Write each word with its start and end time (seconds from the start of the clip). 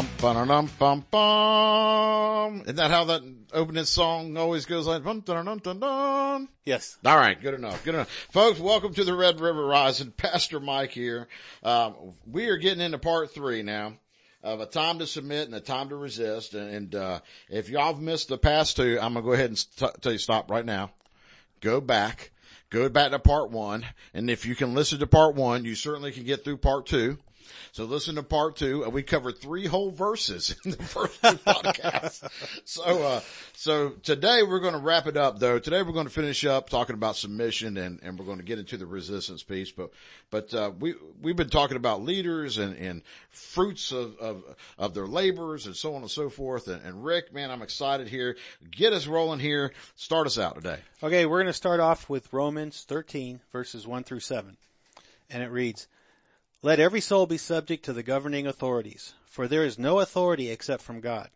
Bum, 0.00 0.08
ba-dum, 0.46 0.70
bum, 0.78 1.04
bum. 1.10 2.62
Isn't 2.62 2.76
that 2.76 2.90
how 2.90 3.04
that 3.04 3.22
opening 3.52 3.84
song 3.84 4.34
always 4.38 4.64
goes 4.64 4.86
like, 4.86 5.04
dun, 5.04 5.20
dun, 5.20 5.44
dun, 5.44 5.58
dun, 5.58 5.78
dun. 5.78 6.48
Yes. 6.64 6.96
All 7.04 7.18
right, 7.18 7.38
good 7.38 7.52
enough, 7.52 7.84
good 7.84 7.94
enough. 7.94 8.10
Folks, 8.30 8.58
welcome 8.58 8.94
to 8.94 9.04
the 9.04 9.14
Red 9.14 9.40
River 9.40 9.62
Rising. 9.66 10.10
Pastor 10.12 10.58
Mike 10.58 10.92
here. 10.92 11.28
Um, 11.62 12.14
we 12.26 12.48
are 12.48 12.56
getting 12.56 12.80
into 12.80 12.96
part 12.96 13.34
three 13.34 13.62
now 13.62 13.92
of 14.42 14.60
a 14.60 14.66
time 14.66 15.00
to 15.00 15.06
submit 15.06 15.48
and 15.48 15.54
a 15.54 15.60
time 15.60 15.90
to 15.90 15.96
resist. 15.96 16.54
And, 16.54 16.74
and 16.74 16.94
uh, 16.94 17.20
if 17.50 17.68
y'all 17.68 17.92
have 17.92 18.00
missed 18.00 18.28
the 18.28 18.38
past 18.38 18.78
two, 18.78 18.98
I'm 19.02 19.12
gonna 19.12 19.26
go 19.26 19.34
ahead 19.34 19.50
and 19.50 19.58
st- 19.58 20.00
tell 20.00 20.12
you 20.12 20.18
stop 20.18 20.50
right 20.50 20.64
now. 20.64 20.92
Go 21.60 21.78
back, 21.78 22.30
go 22.70 22.88
back 22.88 23.10
to 23.10 23.18
part 23.18 23.50
one, 23.50 23.84
and 24.14 24.30
if 24.30 24.46
you 24.46 24.54
can 24.54 24.72
listen 24.72 24.98
to 25.00 25.06
part 25.06 25.34
one, 25.34 25.66
you 25.66 25.74
certainly 25.74 26.10
can 26.10 26.24
get 26.24 26.42
through 26.42 26.56
part 26.56 26.86
two. 26.86 27.18
So 27.72 27.84
listen 27.84 28.16
to 28.16 28.22
part 28.22 28.56
two. 28.56 28.84
And 28.84 28.92
We 28.92 29.02
covered 29.02 29.38
three 29.38 29.66
whole 29.66 29.90
verses 29.90 30.54
in 30.64 30.72
the 30.72 30.82
first 30.82 31.20
two 31.22 31.28
podcasts. 31.28 32.28
So, 32.64 32.82
uh, 32.84 33.20
so 33.54 33.90
today 34.02 34.42
we're 34.42 34.60
going 34.60 34.74
to 34.74 34.80
wrap 34.80 35.06
it 35.06 35.16
up 35.16 35.38
though. 35.38 35.58
Today 35.58 35.82
we're 35.82 35.92
going 35.92 36.06
to 36.06 36.12
finish 36.12 36.44
up 36.44 36.68
talking 36.68 36.94
about 36.94 37.16
submission 37.16 37.76
and, 37.76 38.00
and 38.02 38.18
we're 38.18 38.24
going 38.24 38.38
to 38.38 38.44
get 38.44 38.58
into 38.58 38.76
the 38.76 38.86
resistance 38.86 39.42
piece. 39.42 39.70
But, 39.70 39.90
but, 40.30 40.54
uh, 40.54 40.70
we, 40.78 40.94
we've 41.20 41.36
been 41.36 41.50
talking 41.50 41.76
about 41.76 42.02
leaders 42.02 42.58
and, 42.58 42.76
and 42.76 43.02
fruits 43.30 43.92
of, 43.92 44.16
of, 44.18 44.44
of 44.78 44.94
their 44.94 45.06
labors 45.06 45.66
and 45.66 45.74
so 45.74 45.94
on 45.94 46.02
and 46.02 46.10
so 46.10 46.28
forth. 46.28 46.68
And, 46.68 46.82
and 46.84 47.04
Rick, 47.04 47.32
man, 47.32 47.50
I'm 47.50 47.62
excited 47.62 48.08
here. 48.08 48.36
Get 48.70 48.92
us 48.92 49.06
rolling 49.06 49.40
here. 49.40 49.72
Start 49.96 50.26
us 50.26 50.38
out 50.38 50.54
today. 50.54 50.78
Okay, 51.02 51.26
we're 51.26 51.38
going 51.38 51.46
to 51.46 51.52
start 51.52 51.80
off 51.80 52.08
with 52.08 52.32
Romans 52.32 52.84
13 52.88 53.40
verses 53.52 53.86
1 53.86 54.04
through 54.04 54.20
7. 54.20 54.56
And 55.30 55.42
it 55.42 55.50
reads, 55.50 55.88
Let 56.62 56.78
every 56.78 57.00
soul 57.00 57.24
be 57.24 57.38
subject 57.38 57.86
to 57.86 57.94
the 57.94 58.02
governing 58.02 58.46
authorities, 58.46 59.14
for 59.24 59.48
there 59.48 59.64
is 59.64 59.78
no 59.78 59.98
authority 60.00 60.50
except 60.50 60.82
from 60.82 61.00
God, 61.00 61.30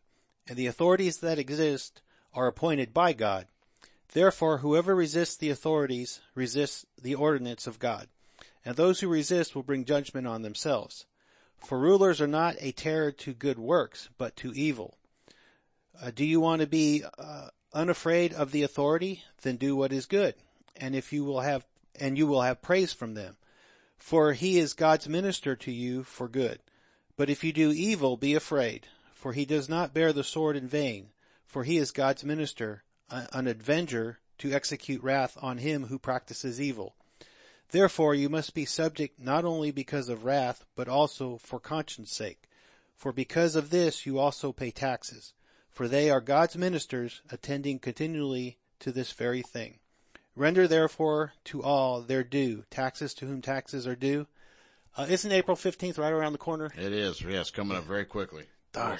and 0.46 0.54
the 0.54 0.66
authorities 0.66 1.18
that 1.18 1.38
exist 1.38 2.02
are 2.34 2.46
appointed 2.46 2.92
by 2.92 3.14
God. 3.14 3.46
Therefore, 4.12 4.58
whoever 4.58 4.94
resists 4.94 5.36
the 5.36 5.48
authorities 5.48 6.20
resists 6.34 6.84
the 7.00 7.14
ordinance 7.14 7.66
of 7.66 7.78
God, 7.78 8.08
and 8.66 8.76
those 8.76 9.00
who 9.00 9.08
resist 9.08 9.54
will 9.54 9.62
bring 9.62 9.86
judgment 9.86 10.26
on 10.26 10.42
themselves. 10.42 11.06
For 11.56 11.78
rulers 11.78 12.20
are 12.20 12.26
not 12.26 12.56
a 12.60 12.72
terror 12.72 13.10
to 13.12 13.32
good 13.32 13.58
works, 13.58 14.10
but 14.18 14.36
to 14.36 14.52
evil. 14.52 14.98
Uh, 15.98 16.10
do 16.14 16.26
you 16.26 16.38
want 16.38 16.60
to 16.60 16.66
be 16.66 17.02
uh, 17.16 17.48
unafraid 17.72 18.34
of 18.34 18.52
the 18.52 18.62
authority? 18.62 19.24
Then 19.40 19.56
do 19.56 19.74
what 19.74 19.90
is 19.90 20.04
good, 20.04 20.34
and 20.76 20.94
if 20.94 21.14
you 21.14 21.24
will 21.24 21.40
have, 21.40 21.64
and 21.98 22.18
you 22.18 22.26
will 22.26 22.42
have 22.42 22.60
praise 22.60 22.92
from 22.92 23.14
them. 23.14 23.38
For 24.04 24.34
he 24.34 24.58
is 24.58 24.74
God's 24.74 25.08
minister 25.08 25.56
to 25.56 25.72
you 25.72 26.02
for 26.02 26.28
good. 26.28 26.58
But 27.16 27.30
if 27.30 27.42
you 27.42 27.54
do 27.54 27.72
evil, 27.72 28.18
be 28.18 28.34
afraid, 28.34 28.86
for 29.14 29.32
he 29.32 29.46
does 29.46 29.66
not 29.66 29.94
bear 29.94 30.12
the 30.12 30.22
sword 30.22 30.56
in 30.56 30.68
vain, 30.68 31.08
for 31.46 31.64
he 31.64 31.78
is 31.78 31.90
God's 31.90 32.22
minister, 32.22 32.84
an 33.08 33.46
avenger 33.46 34.18
to 34.36 34.52
execute 34.52 35.02
wrath 35.02 35.38
on 35.40 35.56
him 35.56 35.86
who 35.86 35.98
practices 35.98 36.60
evil. 36.60 36.96
Therefore 37.70 38.14
you 38.14 38.28
must 38.28 38.52
be 38.52 38.66
subject 38.66 39.18
not 39.18 39.46
only 39.46 39.70
because 39.70 40.10
of 40.10 40.26
wrath, 40.26 40.66
but 40.76 40.86
also 40.86 41.38
for 41.38 41.58
conscience 41.58 42.12
sake. 42.12 42.46
For 42.94 43.10
because 43.10 43.56
of 43.56 43.70
this 43.70 44.04
you 44.04 44.18
also 44.18 44.52
pay 44.52 44.70
taxes, 44.70 45.32
for 45.70 45.88
they 45.88 46.10
are 46.10 46.20
God's 46.20 46.58
ministers 46.58 47.22
attending 47.30 47.78
continually 47.78 48.58
to 48.80 48.92
this 48.92 49.12
very 49.12 49.40
thing. 49.40 49.78
Render 50.36 50.66
therefore 50.66 51.32
to 51.44 51.62
all 51.62 52.00
their 52.00 52.24
due, 52.24 52.64
taxes 52.70 53.14
to 53.14 53.26
whom 53.26 53.40
taxes 53.40 53.86
are 53.86 53.94
due. 53.96 54.26
Uh, 54.96 55.06
isn't 55.08 55.30
April 55.32 55.56
15th 55.56 55.98
right 55.98 56.12
around 56.12 56.32
the 56.32 56.38
corner? 56.38 56.70
It 56.76 56.92
is. 56.92 57.20
Yes. 57.22 57.50
Coming 57.50 57.76
up 57.76 57.84
very 57.84 58.04
quickly. 58.04 58.44
Darn. 58.72 58.98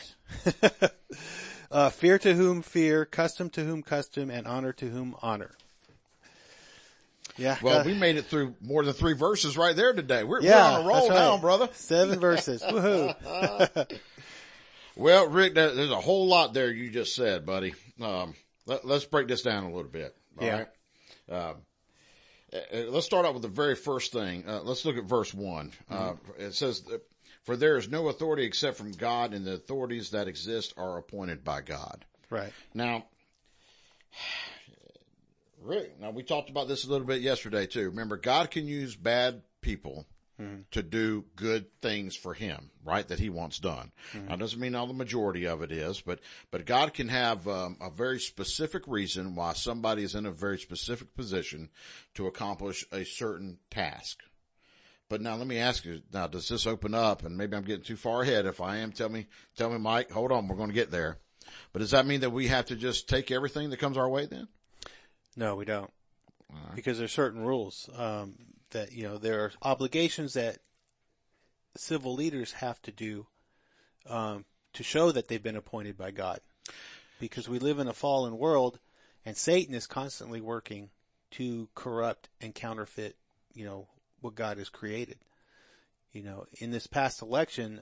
uh, 1.71 1.91
fear 1.91 2.19
to 2.19 2.35
whom 2.35 2.63
fear, 2.63 3.05
custom 3.05 3.51
to 3.51 3.65
whom 3.65 3.83
custom, 3.83 4.31
and 4.31 4.47
honor 4.47 4.73
to 4.75 4.89
whom 4.89 5.17
honor. 5.23 5.53
Yeah. 7.37 7.59
Well, 7.63 7.81
uh, 7.81 7.85
we 7.85 7.95
made 7.95 8.17
it 8.17 8.27
through 8.27 8.55
more 8.61 8.85
than 8.85 8.93
three 8.93 9.15
verses 9.15 9.57
right 9.57 9.75
there 9.75 9.93
today. 9.93 10.23
We're, 10.23 10.41
yeah, 10.41 10.79
we're 10.79 10.79
on 10.79 10.85
a 10.85 10.89
roll 10.89 11.09
that's 11.09 11.19
now, 11.19 11.33
right. 11.33 11.41
brother. 11.41 11.69
Seven 11.73 12.21
verses. 12.21 12.63
Woohoo. 12.69 13.99
Well, 14.97 15.29
Rick, 15.29 15.55
there's 15.55 15.91
a 15.91 16.01
whole 16.01 16.29
lot 16.29 16.55
there 16.55 16.71
you 16.71 16.91
just 16.91 17.17
said, 17.17 17.45
buddy. 17.45 17.75
Um, 18.01 18.35
let, 18.67 18.85
us 18.85 19.05
break 19.05 19.27
this 19.27 19.43
down 19.43 19.65
a 19.65 19.75
little 19.75 19.91
bit. 19.91 20.15
all 20.39 20.47
Yeah. 20.47 20.59
right? 20.59 20.69
Um, 21.31 21.57
uh, 22.53 22.57
uh, 22.73 22.85
let's 22.89 23.07
start 23.07 23.27
out 23.27 23.35
with 23.35 23.43
the 23.43 23.49
very 23.49 23.75
first 23.75 24.13
thing. 24.13 24.45
Uh, 24.47 24.61
let's 24.63 24.85
look 24.85 24.97
at 24.97 25.05
verse 25.05 25.35
one. 25.35 25.73
Uh, 25.91 26.15
it 26.39 26.55
says, 26.55 26.85
for 27.43 27.57
there 27.57 27.77
is 27.77 27.89
no 27.89 28.09
authority 28.09 28.45
except 28.45 28.77
from 28.77 28.93
God 28.93 29.35
and 29.35 29.45
the 29.45 29.55
authorities 29.55 30.11
that 30.11 30.29
exist 30.29 30.75
are 30.77 30.99
appointed 30.99 31.45
by 31.45 31.61
God. 31.61 32.05
right. 32.31 32.53
Now, 32.73 33.07
Rick, 35.63 35.99
now 36.01 36.11
we 36.11 36.23
talked 36.23 36.51
about 36.51 36.69
this 36.69 36.85
a 36.85 36.91
little 36.91 37.07
bit 37.07 37.23
yesterday 37.23 37.67
too. 37.67 37.89
Remember, 37.91 38.17
God 38.17 38.51
can 38.51 38.67
use 38.67 38.95
bad 38.95 39.43
people 39.63 40.07
to 40.73 40.83
do 40.83 41.25
good 41.37 41.67
things 41.81 42.17
for 42.17 42.35
him, 42.35 42.71
right? 42.85 43.07
That 43.07 43.21
he 43.21 43.31
wants 43.31 43.59
done. 43.59 43.93
Now, 44.29 44.37
doesn't 44.37 44.61
mean 44.61 44.75
all 44.75 44.87
the 44.87 44.93
majority 44.93 45.47
of 45.47 45.63
it 45.63 45.71
is, 45.71 46.01
but, 46.01 46.21
but 46.51 46.67
God 46.67 46.93
can 46.93 47.09
have 47.09 47.47
um, 47.47 47.77
a 47.81 47.89
very 47.89 48.19
specific 48.19 48.83
reason 48.89 49.37
why 49.37 49.53
somebody 49.53 50.03
is 50.03 50.15
in 50.15 50.27
a 50.27 50.33
very 50.33 50.59
specific 50.59 51.15
position 51.15 51.71
to 52.15 52.27
accomplish 52.27 52.85
a 52.93 53.05
certain 53.05 53.59
task. 53.71 54.19
But 55.09 55.21
now 55.21 55.37
let 55.37 55.47
me 55.47 55.59
ask 55.59 55.85
you, 55.85 56.03
now 56.13 56.27
does 56.27 56.49
this 56.49 56.67
open 56.67 56.95
up, 56.95 57.25
and 57.25 57.37
maybe 57.37 57.57
I'm 57.57 57.63
getting 57.63 57.85
too 57.85 57.97
far 57.97 58.23
ahead. 58.23 58.47
If 58.47 58.61
I 58.61 58.79
am, 58.79 58.91
tell 58.91 59.09
me, 59.09 59.27
tell 59.57 59.71
me, 59.71 59.79
Mike, 59.79 60.11
hold 60.11 60.33
on, 60.33 60.49
we're 60.49 60.57
going 60.57 60.71
to 60.71 60.75
get 60.75 60.91
there. 60.91 61.19
But 61.73 61.81
does 61.81 61.93
that 61.93 62.07
mean 62.07 62.21
that 62.21 62.31
we 62.31 62.49
have 62.49 62.67
to 62.67 62.77
just 62.77 63.09
take 63.09 63.31
everything 63.31 63.71
that 63.71 63.79
comes 63.79 63.97
our 63.97 64.09
way 64.09 64.27
then? 64.27 64.49
No, 65.37 65.55
we 65.55 65.65
don't. 65.65 65.91
Because 66.75 66.99
there's 66.99 67.13
certain 67.13 67.45
rules, 67.45 67.91
um, 67.97 68.35
that, 68.75 68.93
you 68.93 69.03
know, 69.03 69.17
there 69.19 69.41
are 69.41 69.53
obligations 69.63 70.35
that 70.35 70.59
civil 71.77 72.15
leaders 72.15 72.53
have 72.53 72.81
to 72.83 72.93
do, 72.93 73.27
um, 74.09 74.45
to 74.75 74.83
show 74.83 75.11
that 75.11 75.27
they've 75.29 75.43
been 75.43 75.57
appointed 75.57 75.97
by 75.97 76.11
God. 76.11 76.41
Because 77.19 77.49
we 77.49 77.59
live 77.59 77.79
in 77.79 77.89
a 77.89 77.93
fallen 77.95 78.37
world 78.39 78.79
and 79.25 79.37
Satan 79.37 79.75
is 79.75 79.87
constantly 79.87 80.41
working 80.41 80.91
to 81.33 81.69
corrupt 81.75 82.29
and 82.41 82.55
counterfeit, 82.55 83.17
you 83.55 83.65
know, 83.65 83.89
what 84.21 84.35
God 84.35 84.59
has 84.59 84.69
created. 84.69 85.19
You 86.13 86.23
know, 86.23 86.45
in 86.59 86.71
this 86.71 86.87
past 86.87 87.23
election, 87.23 87.81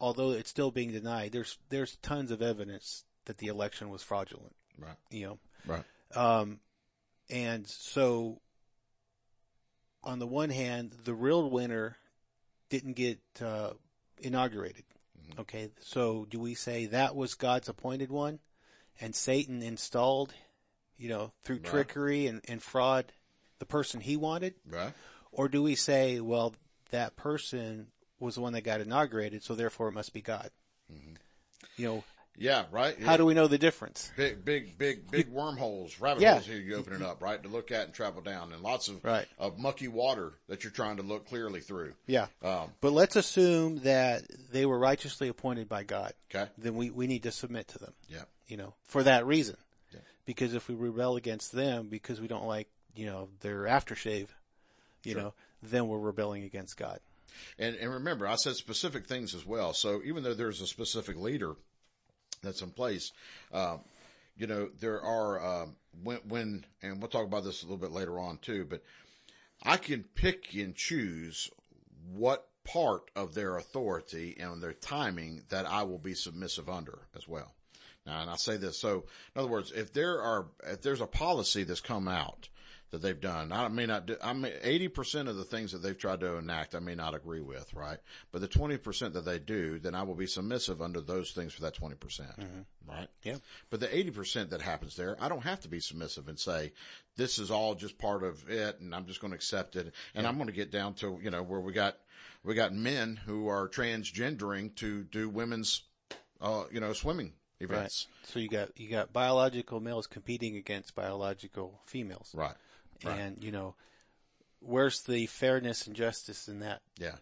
although 0.00 0.32
it's 0.32 0.50
still 0.50 0.70
being 0.70 0.92
denied, 0.92 1.32
there's, 1.32 1.58
there's 1.70 1.96
tons 1.96 2.30
of 2.30 2.42
evidence 2.42 3.04
that 3.26 3.38
the 3.38 3.46
election 3.46 3.88
was 3.88 4.02
fraudulent, 4.02 4.54
Right. 4.78 4.96
you 5.10 5.26
know. 5.26 5.38
Right. 5.66 5.84
Um, 6.14 6.60
and 7.30 7.66
so 7.66 8.40
on 10.04 10.18
the 10.18 10.26
one 10.26 10.50
hand, 10.50 10.92
the 11.04 11.14
real 11.14 11.48
winner 11.50 11.96
didn't 12.68 12.94
get, 12.94 13.20
uh, 13.40 13.72
inaugurated. 14.18 14.84
Okay. 15.38 15.70
So 15.80 16.26
do 16.28 16.38
we 16.38 16.54
say 16.54 16.86
that 16.86 17.16
was 17.16 17.34
God's 17.34 17.68
appointed 17.68 18.10
one 18.10 18.38
and 19.00 19.14
Satan 19.14 19.62
installed, 19.62 20.32
you 20.96 21.08
know, 21.08 21.32
through 21.42 21.56
Right. 21.56 21.64
trickery 21.64 22.26
and, 22.26 22.40
and 22.46 22.62
fraud, 22.62 23.12
the 23.58 23.66
person 23.66 24.00
he 24.00 24.16
wanted? 24.16 24.54
Right. 24.66 24.92
Or 25.32 25.48
do 25.48 25.62
we 25.62 25.74
say, 25.74 26.20
well, 26.20 26.54
that 26.90 27.16
person 27.16 27.88
was 28.20 28.36
the 28.36 28.40
one 28.40 28.52
that 28.52 28.62
got 28.62 28.80
inaugurated, 28.80 29.42
so 29.42 29.54
therefore 29.54 29.88
it 29.88 29.92
must 29.92 30.12
be 30.12 30.20
God? 30.22 30.50
You 31.76 31.86
know, 31.88 32.04
Yeah. 32.36 32.64
Right. 32.70 33.00
how 33.00 33.16
do 33.16 33.24
we 33.24 33.34
know 33.34 33.46
the 33.46 33.58
difference? 33.58 34.10
big, 34.16 34.44
big, 34.44 34.76
big, 34.76 35.10
big 35.10 35.28
wormholes, 35.28 36.00
rabbit 36.00 36.22
Yeah. 36.22 36.32
holes 36.34 36.46
here 36.46 36.58
you 36.58 36.74
open 36.74 36.94
it 36.94 37.02
up, 37.02 37.22
right? 37.22 37.42
To 37.42 37.48
look 37.48 37.70
at 37.70 37.86
and 37.86 37.94
travel 37.94 38.22
down 38.22 38.52
and 38.52 38.62
lots 38.62 38.88
of, 38.88 39.04
Right. 39.04 39.26
of 39.38 39.58
mucky 39.58 39.88
water 39.88 40.32
that 40.48 40.64
you're 40.64 40.72
trying 40.72 40.96
to 40.96 41.02
look 41.02 41.26
clearly 41.28 41.60
through. 41.60 41.94
Yeah. 42.06 42.26
Um, 42.42 42.72
But 42.80 42.92
let's 42.92 43.16
assume 43.16 43.80
that 43.80 44.24
they 44.50 44.66
were 44.66 44.78
righteously 44.78 45.28
appointed 45.28 45.68
by 45.68 45.84
God. 45.84 46.12
okay. 46.34 46.50
Then 46.58 46.74
we, 46.74 46.90
we 46.90 47.06
need 47.06 47.22
to 47.24 47.30
submit 47.32 47.68
to 47.68 47.78
them, 47.78 47.94
Yeah. 48.08 48.24
you 48.48 48.56
know, 48.56 48.74
for 48.84 49.02
that 49.04 49.26
reason. 49.26 49.56
Yeah. 49.92 50.00
Because 50.26 50.54
if 50.54 50.68
we 50.68 50.74
rebel 50.74 51.16
against 51.16 51.52
them 51.52 51.88
because 51.88 52.20
we 52.20 52.26
don't 52.28 52.46
like, 52.46 52.68
you 52.96 53.06
know, 53.06 53.28
their 53.40 53.62
aftershave, 53.62 54.28
you 55.04 55.12
Sure. 55.12 55.20
know, 55.22 55.34
then 55.62 55.86
we're 55.88 55.98
rebelling 55.98 56.42
against 56.44 56.76
God. 56.76 56.98
And, 57.58 57.74
and 57.76 57.92
remember, 57.92 58.26
I 58.26 58.36
said 58.36 58.54
specific 58.56 59.06
things 59.06 59.34
as 59.34 59.44
well. 59.44 59.72
So 59.72 60.02
even 60.04 60.22
though 60.22 60.34
there's 60.34 60.60
a 60.60 60.66
specific 60.66 61.16
leader 61.16 61.54
that's 62.44 62.62
in 62.62 62.70
place, 62.70 63.12
um, 63.52 63.80
you 64.36 64.46
know, 64.46 64.68
there 64.80 65.00
are, 65.00 65.62
um, 65.62 65.76
when, 66.02 66.18
when, 66.28 66.66
and 66.82 67.00
we'll 67.00 67.10
talk 67.10 67.24
about 67.24 67.44
this 67.44 67.62
a 67.62 67.66
little 67.66 67.78
bit 67.78 67.92
later 67.92 68.18
on 68.18 68.38
too, 68.38 68.66
but 68.68 68.82
I 69.62 69.76
can 69.76 70.04
pick 70.14 70.54
and 70.54 70.74
choose 70.74 71.50
what 72.12 72.48
part 72.64 73.10
of 73.14 73.34
their 73.34 73.56
authority 73.56 74.36
and 74.38 74.62
their 74.62 74.72
timing 74.72 75.42
that 75.50 75.66
I 75.66 75.82
will 75.82 75.98
be 75.98 76.14
submissive 76.14 76.68
under 76.68 77.00
as 77.16 77.28
well. 77.28 77.54
Now, 78.06 78.20
and 78.20 78.30
I 78.30 78.36
say 78.36 78.56
this, 78.56 78.78
so 78.78 79.04
in 79.34 79.40
other 79.40 79.48
words, 79.48 79.72
if 79.72 79.92
there 79.92 80.20
are, 80.20 80.46
if 80.66 80.82
there's 80.82 81.00
a 81.00 81.06
policy 81.06 81.64
that's 81.64 81.80
come 81.80 82.06
out 82.06 82.48
that 82.90 83.00
they've 83.00 83.20
done, 83.20 83.50
I 83.50 83.66
may 83.68 83.86
not 83.86 84.06
do, 84.06 84.16
I 84.22 84.34
mean, 84.34 84.52
80% 84.62 85.28
of 85.28 85.36
the 85.36 85.44
things 85.44 85.72
that 85.72 85.78
they've 85.78 85.96
tried 85.96 86.20
to 86.20 86.36
enact, 86.36 86.74
I 86.74 86.80
may 86.80 86.94
not 86.94 87.14
agree 87.14 87.40
with, 87.40 87.72
right? 87.72 87.98
But 88.30 88.42
the 88.42 88.48
20% 88.48 89.14
that 89.14 89.24
they 89.24 89.38
do, 89.38 89.78
then 89.78 89.94
I 89.94 90.02
will 90.02 90.14
be 90.14 90.26
submissive 90.26 90.82
under 90.82 91.00
those 91.00 91.32
things 91.32 91.54
for 91.54 91.62
that 91.62 91.74
20%, 91.74 91.98
percent 91.98 92.30
right? 92.86 93.08
Yeah. 93.22 93.36
But 93.70 93.80
the 93.80 93.88
80% 93.88 94.50
that 94.50 94.60
happens 94.60 94.96
there, 94.96 95.16
I 95.18 95.30
don't 95.30 95.42
have 95.42 95.60
to 95.62 95.68
be 95.68 95.80
submissive 95.80 96.28
and 96.28 96.38
say, 96.38 96.72
this 97.16 97.38
is 97.38 97.50
all 97.50 97.74
just 97.74 97.96
part 97.96 98.22
of 98.22 98.48
it 98.50 98.80
and 98.80 98.94
I'm 98.94 99.06
just 99.06 99.20
going 99.20 99.30
to 99.30 99.36
accept 99.36 99.76
it. 99.76 99.94
And 100.14 100.26
I'm 100.26 100.36
going 100.36 100.48
to 100.48 100.52
get 100.52 100.70
down 100.70 100.92
to, 100.94 101.18
you 101.22 101.30
know, 101.30 101.42
where 101.42 101.60
we 101.60 101.72
got, 101.72 101.96
we 102.44 102.54
got 102.54 102.74
men 102.74 103.18
who 103.24 103.48
are 103.48 103.66
transgendering 103.66 104.74
to 104.76 105.04
do 105.04 105.30
women's, 105.30 105.82
uh, 106.42 106.64
you 106.70 106.80
know, 106.80 106.92
swimming 106.92 107.32
events. 107.64 108.06
So 108.24 108.38
you 108.38 108.48
got 108.48 108.78
you 108.78 108.88
got 108.88 109.12
biological 109.12 109.80
males 109.80 110.06
competing 110.06 110.56
against 110.56 110.94
biological 110.94 111.80
females, 111.86 112.30
Right. 112.34 112.54
Right. 113.04 113.18
and 113.18 113.42
you 113.42 113.52
know 113.52 113.74
where's 114.60 115.02
the 115.02 115.26
fairness 115.26 115.86
and 115.86 115.94
justice 115.96 116.48
in 116.48 116.60
that? 116.60 116.80
Yeah. 116.98 117.16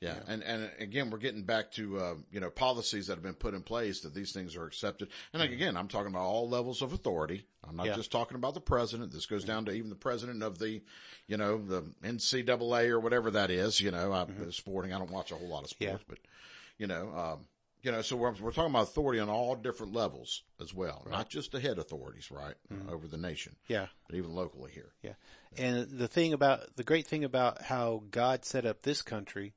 Yeah. 0.00 0.16
And, 0.26 0.42
and 0.42 0.68
again, 0.80 1.10
we're 1.10 1.18
getting 1.18 1.44
back 1.44 1.70
to, 1.72 1.98
uh, 2.00 2.14
you 2.32 2.40
know, 2.40 2.50
policies 2.50 3.06
that 3.06 3.14
have 3.14 3.22
been 3.22 3.34
put 3.34 3.54
in 3.54 3.62
place 3.62 4.00
that 4.00 4.12
these 4.12 4.32
things 4.32 4.56
are 4.56 4.64
accepted. 4.66 5.08
And 5.32 5.40
like, 5.40 5.52
again, 5.52 5.76
I'm 5.76 5.86
talking 5.86 6.08
about 6.08 6.24
all 6.24 6.48
levels 6.48 6.82
of 6.82 6.92
authority. 6.92 7.46
I'm 7.66 7.76
not 7.76 7.86
Yeah. 7.86 7.94
just 7.94 8.10
talking 8.10 8.34
about 8.36 8.54
the 8.54 8.60
president. 8.60 9.12
This 9.12 9.26
goes 9.26 9.44
down 9.44 9.64
to 9.66 9.70
even 9.72 9.90
the 9.90 9.94
president 9.94 10.42
of 10.42 10.58
the, 10.58 10.82
you 11.28 11.36
know, 11.36 11.56
the 11.64 11.82
NCAA 12.02 12.88
or 12.88 12.98
whatever 12.98 13.30
that 13.30 13.50
is, 13.52 13.80
you 13.80 13.92
know, 13.92 14.12
I'm 14.12 14.50
sporting. 14.50 14.92
I 14.92 14.98
don't 14.98 15.10
watch 15.12 15.30
a 15.30 15.36
whole 15.36 15.46
lot 15.48 15.62
of 15.62 15.70
sports, 15.70 15.92
Yeah. 16.00 16.04
but, 16.08 16.18
you 16.78 16.88
know, 16.88 17.16
um, 17.16 17.46
you 17.82 17.90
know, 17.92 18.00
so 18.02 18.16
we're, 18.16 18.32
we're 18.40 18.52
talking 18.52 18.70
about 18.70 18.84
authority 18.84 19.18
on 19.18 19.28
all 19.28 19.54
different 19.56 19.92
levels 19.92 20.42
as 20.60 20.72
well, 20.72 21.06
not 21.10 21.28
just 21.28 21.52
the 21.52 21.60
head 21.60 21.78
authorities, 21.78 22.30
right, 22.30 22.54
uh, 22.70 22.74
mm-hmm. 22.74 22.90
over 22.90 23.08
the 23.08 23.16
nation, 23.16 23.56
Yeah, 23.68 23.86
but 24.06 24.16
even 24.16 24.34
locally 24.34 24.70
here. 24.72 24.92
yeah. 25.02 25.14
And 25.56 25.88
the 25.90 26.08
thing 26.08 26.32
about 26.32 26.76
the 26.76 26.84
great 26.84 27.06
thing 27.06 27.24
about 27.24 27.62
how 27.62 28.04
God 28.10 28.44
set 28.44 28.64
up 28.64 28.82
this 28.82 29.02
country 29.02 29.54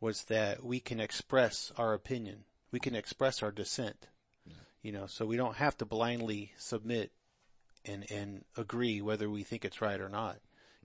was 0.00 0.24
that 0.24 0.64
we 0.64 0.80
can 0.80 1.00
express 1.00 1.72
our 1.78 1.94
opinion, 1.94 2.44
we 2.72 2.80
can 2.80 2.94
express 2.94 3.42
our 3.42 3.52
dissent. 3.52 4.08
You 4.82 4.92
know, 4.92 5.06
so 5.06 5.26
we 5.26 5.36
don't 5.36 5.56
have 5.56 5.76
to 5.76 5.84
blindly 5.84 6.52
submit 6.56 7.12
and 7.84 8.10
and 8.10 8.46
agree 8.56 9.02
whether 9.02 9.28
we 9.28 9.42
think 9.42 9.66
it's 9.66 9.82
right 9.82 10.00
or 10.00 10.08
not. 10.08 10.38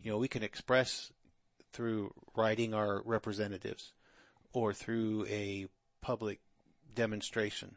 You 0.04 0.12
know, 0.12 0.18
we 0.18 0.28
can 0.28 0.44
express 0.44 1.14
through 1.72 2.14
writing 2.36 2.74
our 2.74 3.02
representatives 3.06 3.94
or 4.52 4.74
through 4.74 5.28
a 5.30 5.68
public 6.02 6.42
demonstration. 6.96 7.76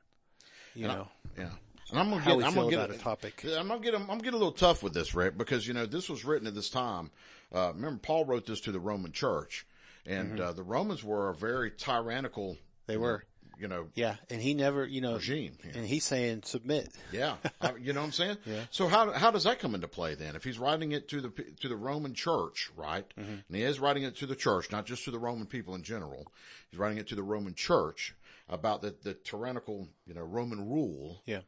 You 0.74 0.84
And 0.84 0.92
I- 0.92 0.96
know, 0.96 1.08
Yeah. 1.36 1.50
And 1.90 1.98
I'm 2.00 2.10
gonna 2.10 2.22
get, 2.24 2.46
I'm 2.46 2.54
gonna 2.54 2.70
get 2.70 2.90
a 2.90 2.98
topic. 2.98 3.42
I'm 3.46 3.66
gonna 3.68 3.80
get, 3.80 3.94
I'm 3.94 4.06
getting 4.18 4.34
a 4.34 4.36
little 4.36 4.52
tough 4.52 4.82
with 4.82 4.92
this, 4.92 5.14
Rick, 5.14 5.38
because 5.38 5.66
you 5.66 5.72
know 5.72 5.86
this 5.86 6.10
was 6.10 6.22
written 6.22 6.46
at 6.46 6.54
this 6.54 6.68
time. 6.68 7.10
Uh, 7.50 7.72
remember, 7.74 7.98
Paul 8.02 8.26
wrote 8.26 8.44
this 8.44 8.60
to 8.62 8.72
the 8.72 8.78
Roman 8.80 9.10
Church, 9.10 9.66
and 10.04 10.38
uh, 10.38 10.52
the 10.52 10.62
Romans 10.62 11.02
were 11.02 11.30
a 11.30 11.34
very 11.34 11.70
tyrannical. 11.70 12.52
Mm-hmm. 12.52 12.62
They 12.88 12.96
were. 12.98 13.24
you 13.58 13.68
know, 13.68 13.88
Yeah, 13.94 14.16
and 14.28 14.40
he 14.42 14.52
never, 14.52 14.84
you 14.84 15.00
know, 15.00 15.14
regime. 15.14 15.56
here. 15.62 15.72
and 15.74 15.86
he's 15.86 16.04
saying 16.04 16.42
submit. 16.44 16.90
Yeah, 17.10 17.36
I- 17.62 17.76
you 17.76 17.94
know 17.94 18.00
what 18.00 18.06
I'm 18.08 18.12
saying. 18.12 18.36
Yeah. 18.44 18.64
So 18.70 18.86
how 18.88 19.10
how 19.12 19.30
does 19.30 19.44
that 19.44 19.58
come 19.58 19.74
into 19.74 19.88
play 19.88 20.14
then? 20.14 20.36
If 20.36 20.44
he's 20.44 20.58
writing 20.58 20.92
it 20.92 21.08
to 21.08 21.22
the 21.22 21.30
to 21.60 21.68
the 21.68 21.76
Roman 21.76 22.12
Church, 22.12 22.70
right? 22.76 23.06
Mm-hmm. 23.18 23.30
And 23.48 23.56
he 23.56 23.62
is 23.62 23.80
writing 23.80 24.02
it 24.02 24.14
to 24.16 24.26
the 24.26 24.36
church, 24.36 24.70
not 24.70 24.84
just 24.84 25.04
to 25.06 25.10
the 25.10 25.18
Roman 25.18 25.46
people 25.46 25.74
in 25.74 25.82
general. 25.82 26.30
He's 26.70 26.78
writing 26.78 26.98
it 26.98 27.06
to 27.08 27.14
the 27.14 27.22
Roman 27.22 27.54
Church 27.54 28.14
about 28.48 28.82
the 28.82 28.94
the 29.02 29.14
tyrannical, 29.14 29.88
you 30.06 30.14
know, 30.14 30.22
Roman 30.22 30.68
rule. 30.68 31.22
Yeah. 31.26 31.40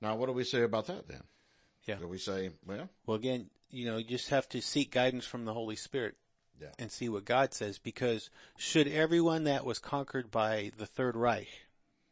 Now, 0.00 0.16
what 0.16 0.26
do 0.26 0.32
we 0.32 0.44
say 0.44 0.62
about 0.62 0.86
that 0.86 1.08
then? 1.08 1.22
Yeah. 1.86 1.96
Do 1.96 2.06
we 2.06 2.18
say, 2.18 2.50
well, 2.66 2.88
Well, 3.06 3.16
again, 3.16 3.50
you 3.70 3.86
know, 3.86 3.96
you 3.96 4.04
just 4.04 4.28
have 4.30 4.48
to 4.50 4.60
seek 4.60 4.92
guidance 4.92 5.26
from 5.26 5.44
the 5.44 5.54
Holy 5.54 5.76
Spirit. 5.76 6.14
Yeah. 6.60 6.68
And 6.76 6.90
see 6.90 7.08
what 7.08 7.24
God 7.24 7.54
says 7.54 7.78
because 7.78 8.30
should 8.56 8.88
everyone 8.88 9.44
that 9.44 9.64
was 9.64 9.78
conquered 9.78 10.28
by 10.28 10.72
the 10.76 10.86
Third 10.86 11.14
Reich 11.14 11.46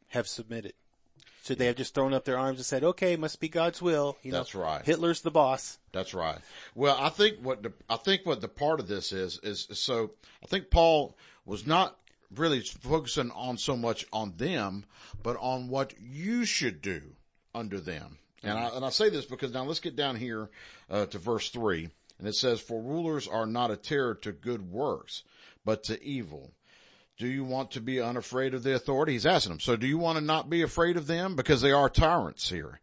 have 0.07 0.25
submitted? 0.25 0.71
Should 1.43 1.57
they 1.59 1.65
have 1.65 1.75
just 1.75 1.93
thrown 1.93 2.13
up 2.13 2.23
their 2.23 2.37
arms 2.37 2.59
and 2.59 2.65
said, 2.65 2.83
okay, 2.83 3.17
must 3.17 3.41
be 3.41 3.49
God's 3.49 3.81
will? 3.81 4.17
You 4.21 4.31
know, 4.31 4.37
That's 4.37 4.55
right. 4.55 4.85
Hitler's 4.85 5.21
the 5.21 5.31
boss. 5.31 5.79
That's 5.91 6.13
right. 6.13 6.37
Well, 6.75 6.97
I 6.99 7.09
think 7.09 7.39
what 7.41 7.63
the, 7.63 7.73
I 7.89 7.97
think 7.97 8.25
what 8.25 8.39
the 8.39 8.47
part 8.47 8.79
of 8.79 8.87
this 8.87 9.11
is, 9.11 9.39
is 9.43 9.67
so 9.73 10.11
I 10.41 10.47
think 10.47 10.69
Paul 10.69 11.17
was 11.45 11.67
not 11.67 11.97
really 12.35 12.61
focusing 12.61 13.31
on 13.31 13.57
so 13.57 13.75
much 13.75 14.05
on 14.11 14.33
them, 14.37 14.85
but 15.23 15.37
on 15.39 15.69
what 15.69 15.93
you 15.99 16.45
should 16.45 16.81
do 16.81 17.01
under 17.55 17.79
them. 17.79 18.17
And 18.43 18.57
I, 18.57 18.69
and 18.75 18.85
I 18.85 18.89
say 18.89 19.09
this 19.09 19.25
because 19.25 19.53
now 19.53 19.63
let's 19.63 19.79
get 19.79 19.95
down 19.95 20.15
here, 20.15 20.49
uh, 20.89 21.05
to 21.07 21.17
verse 21.17 21.49
three. 21.49 21.89
And 22.19 22.27
it 22.27 22.35
says, 22.35 22.59
for 22.59 22.81
rulers 22.81 23.27
are 23.27 23.45
not 23.45 23.71
a 23.71 23.77
terror 23.77 24.15
to 24.15 24.31
good 24.31 24.71
works, 24.71 25.23
but 25.65 25.83
to 25.85 26.03
evil. 26.03 26.51
Do 27.17 27.27
you 27.27 27.43
want 27.43 27.71
to 27.71 27.81
be 27.81 27.99
unafraid 27.99 28.53
of 28.53 28.63
the 28.63 28.75
authority? 28.75 29.13
He's 29.13 29.25
asking 29.25 29.53
them. 29.53 29.59
So 29.59 29.75
do 29.75 29.87
you 29.87 29.97
want 29.97 30.19
to 30.19 30.23
not 30.23 30.49
be 30.49 30.61
afraid 30.61 30.97
of 30.97 31.07
them? 31.07 31.35
Because 31.35 31.61
they 31.61 31.71
are 31.71 31.89
tyrants 31.89 32.49
here. 32.49 32.79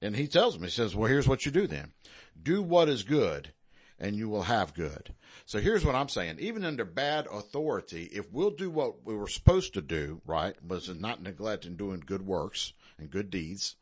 And 0.00 0.14
he 0.14 0.28
tells 0.28 0.54
them, 0.54 0.62
he 0.62 0.70
says, 0.70 0.94
well, 0.94 1.08
here's 1.08 1.26
what 1.26 1.44
you 1.44 1.50
do 1.52 1.66
then. 1.66 1.92
Do 2.40 2.62
what 2.62 2.88
is 2.88 3.02
good 3.02 3.50
and 3.98 4.16
you 4.16 4.28
will 4.28 4.42
have 4.42 4.74
good. 4.74 5.14
So 5.46 5.58
here's 5.58 5.84
what 5.84 5.94
I'm 5.94 6.08
saying. 6.08 6.36
Even 6.40 6.64
under 6.64 6.84
bad 6.84 7.26
authority, 7.30 8.04
if 8.12 8.30
we'll 8.32 8.50
do 8.50 8.70
what 8.70 9.04
we 9.04 9.14
were 9.14 9.28
supposed 9.28 9.74
to 9.74 9.82
do, 9.82 10.20
right, 10.26 10.54
was 10.66 10.88
not 10.88 11.22
neglecting 11.22 11.76
doing 11.76 12.02
good 12.04 12.26
works 12.26 12.72
and 12.98 13.10
good 13.10 13.30
deeds, 13.30 13.76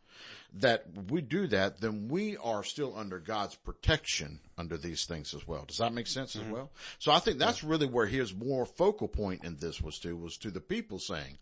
that 0.55 0.85
we 1.11 1.23
do 1.23 1.47
that, 1.47 1.81
then 1.81 2.09
we 2.09 2.37
are 2.37 2.63
still 2.63 2.95
under 2.97 3.19
God's 3.19 3.55
protection 3.55 4.39
under 4.59 4.77
these 4.77 5.07
things 5.07 5.33
as 5.35 5.49
well. 5.49 5.65
Does 5.67 5.79
that 5.79 5.95
make 5.95 6.07
sense 6.07 6.37
as 6.37 6.43
mm-hmm. 6.43 6.53
well? 6.53 6.71
So 6.99 7.11
I 7.11 7.19
think 7.19 7.39
that's 7.39 7.65
really 7.65 7.87
where 7.87 8.07
his 8.07 8.35
more 8.35 8.67
focal 8.67 9.09
point 9.09 9.45
in 9.45 9.57
this 9.57 9.81
was 9.81 9.99
to, 10.01 10.15
was 10.15 10.37
to 10.39 10.51
the 10.51 10.61
people 10.61 10.99
saying, 10.99 11.39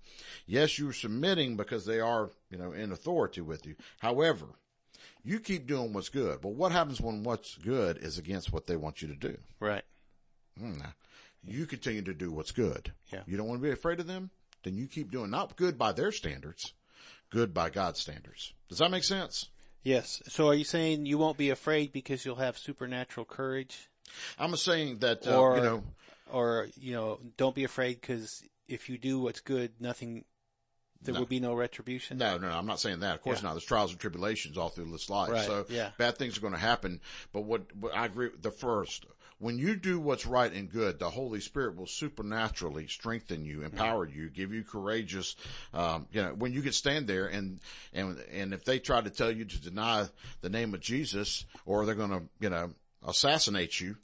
yes, 0.46 0.78
you're 0.78 0.92
submitting 0.92 1.56
because 1.56 1.84
they 1.84 1.98
are, 1.98 2.30
you 2.50 2.58
know, 2.58 2.70
in 2.72 2.92
authority 2.92 3.40
with 3.40 3.66
you. 3.66 3.74
However, 3.98 4.46
you 5.24 5.40
keep 5.40 5.66
doing 5.66 5.92
what's 5.92 6.08
good. 6.08 6.40
But 6.40 6.50
what 6.50 6.72
happens 6.72 7.00
when 7.00 7.22
what's 7.22 7.56
good 7.56 7.98
is 7.98 8.18
against 8.18 8.52
what 8.52 8.66
they 8.66 8.76
want 8.76 9.02
you 9.02 9.08
to 9.08 9.14
do? 9.14 9.36
Right. 9.58 9.84
Now, 10.60 10.94
you 11.44 11.66
continue 11.66 12.02
to 12.02 12.14
do 12.14 12.30
what's 12.30 12.52
good. 12.52 12.92
Yeah. 13.12 13.22
You 13.26 13.36
don't 13.36 13.48
want 13.48 13.60
to 13.60 13.66
be 13.66 13.72
afraid 13.72 14.00
of 14.00 14.06
them? 14.06 14.30
Then 14.62 14.76
you 14.76 14.86
keep 14.86 15.10
doing 15.10 15.30
not 15.30 15.56
good 15.56 15.78
by 15.78 15.92
their 15.92 16.12
standards, 16.12 16.74
good 17.30 17.54
by 17.54 17.70
God's 17.70 18.00
standards. 18.00 18.52
Does 18.68 18.78
that 18.78 18.90
make 18.90 19.04
sense? 19.04 19.48
Yes. 19.82 20.22
So 20.28 20.48
are 20.48 20.54
you 20.54 20.64
saying 20.64 21.06
you 21.06 21.16
won't 21.16 21.38
be 21.38 21.50
afraid 21.50 21.92
because 21.92 22.24
you'll 22.24 22.36
have 22.36 22.58
supernatural 22.58 23.24
courage? 23.24 23.88
I'm 24.38 24.54
saying 24.56 24.98
that, 24.98 25.26
uh, 25.26 25.40
or, 25.40 25.56
you 25.56 25.62
know, 25.62 25.82
or, 26.30 26.68
you 26.76 26.92
know, 26.92 27.20
don't 27.36 27.54
be 27.54 27.64
afraid 27.64 28.00
because 28.00 28.42
if 28.68 28.90
you 28.90 28.98
do 28.98 29.18
what's 29.18 29.40
good, 29.40 29.72
nothing, 29.80 30.24
there 31.02 31.14
No. 31.14 31.20
will 31.20 31.26
be 31.26 31.40
no 31.40 31.54
retribution? 31.54 32.18
No, 32.18 32.36
no, 32.38 32.48
no, 32.48 32.56
I'm 32.56 32.66
not 32.66 32.80
saying 32.80 33.00
that. 33.00 33.14
Of 33.16 33.22
course 33.22 33.38
Yeah. 33.40 33.48
not. 33.48 33.54
There's 33.54 33.64
trials 33.64 33.90
and 33.92 34.00
tribulations 34.00 34.58
all 34.58 34.68
through 34.68 34.90
this 34.90 35.08
life. 35.08 35.30
Right, 35.30 35.46
So 35.46 35.66
yeah. 35.68 35.90
bad 35.98 36.18
things 36.18 36.36
are 36.36 36.40
going 36.40 36.52
to 36.52 36.58
happen. 36.58 37.00
But 37.32 37.42
what, 37.42 37.74
what 37.76 37.94
I 37.94 38.06
agree 38.06 38.28
with 38.28 38.42
the 38.42 38.50
first, 38.50 39.06
when 39.38 39.58
you 39.58 39.76
do 39.76 39.98
what's 39.98 40.26
right 40.26 40.52
and 40.52 40.70
good, 40.70 40.98
the 40.98 41.08
Holy 41.08 41.40
Spirit 41.40 41.76
will 41.76 41.86
supernaturally 41.86 42.86
strengthen 42.86 43.46
you, 43.46 43.62
empower 43.62 44.06
you, 44.06 44.28
give 44.28 44.52
you 44.52 44.62
courageous, 44.62 45.36
um, 45.72 46.06
you 46.12 46.22
know, 46.22 46.34
when 46.34 46.52
you 46.52 46.60
can 46.60 46.72
stand 46.72 47.06
there 47.06 47.26
and, 47.26 47.60
and, 47.94 48.18
and 48.30 48.52
if 48.52 48.64
they 48.66 48.78
try 48.78 49.00
to 49.00 49.08
tell 49.08 49.30
you 49.30 49.46
to 49.46 49.60
deny 49.62 50.06
the 50.42 50.50
name 50.50 50.74
of 50.74 50.80
Jesus 50.80 51.46
or 51.64 51.86
they're 51.86 51.94
going 51.94 52.10
to, 52.10 52.22
you 52.40 52.50
know, 52.50 52.72
assassinate 53.06 53.80
you, 53.80 53.96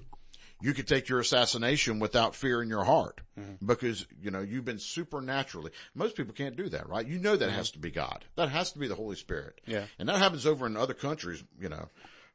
you 0.61 0.73
could 0.73 0.89
take 0.89 1.09
your 1.09 1.21
assassination 1.21 1.99
without 1.99 2.35
fear 2.35 2.63
in 2.63 2.69
your 2.69 2.85
heart 2.85 3.21
because, 3.65 4.07
you 4.23 4.31
know, 4.31 4.41
you've 4.41 4.65
been 4.65 4.79
supernaturally, 4.79 5.71
most 5.95 6.17
people 6.17 6.33
can't 6.33 6.57
do 6.57 6.69
that, 6.71 6.89
right? 6.89 7.07
You 7.07 7.19
know 7.19 7.37
that 7.37 7.51
has 7.51 7.73
to 7.73 7.79
be 7.79 7.91
God. 7.91 8.25
That 8.37 8.49
has 8.49 8.73
to 8.73 8.79
be 8.79 8.89
the 8.89 8.95
Holy 8.95 9.17
Spirit. 9.17 9.61
Yeah. 9.67 9.85
And 9.99 10.09
that 10.09 10.19
happens 10.19 10.47
over 10.47 10.67
in 10.67 10.77
other 10.77 10.95
countries, 10.95 11.45
you 11.61 11.69
know, 11.69 11.89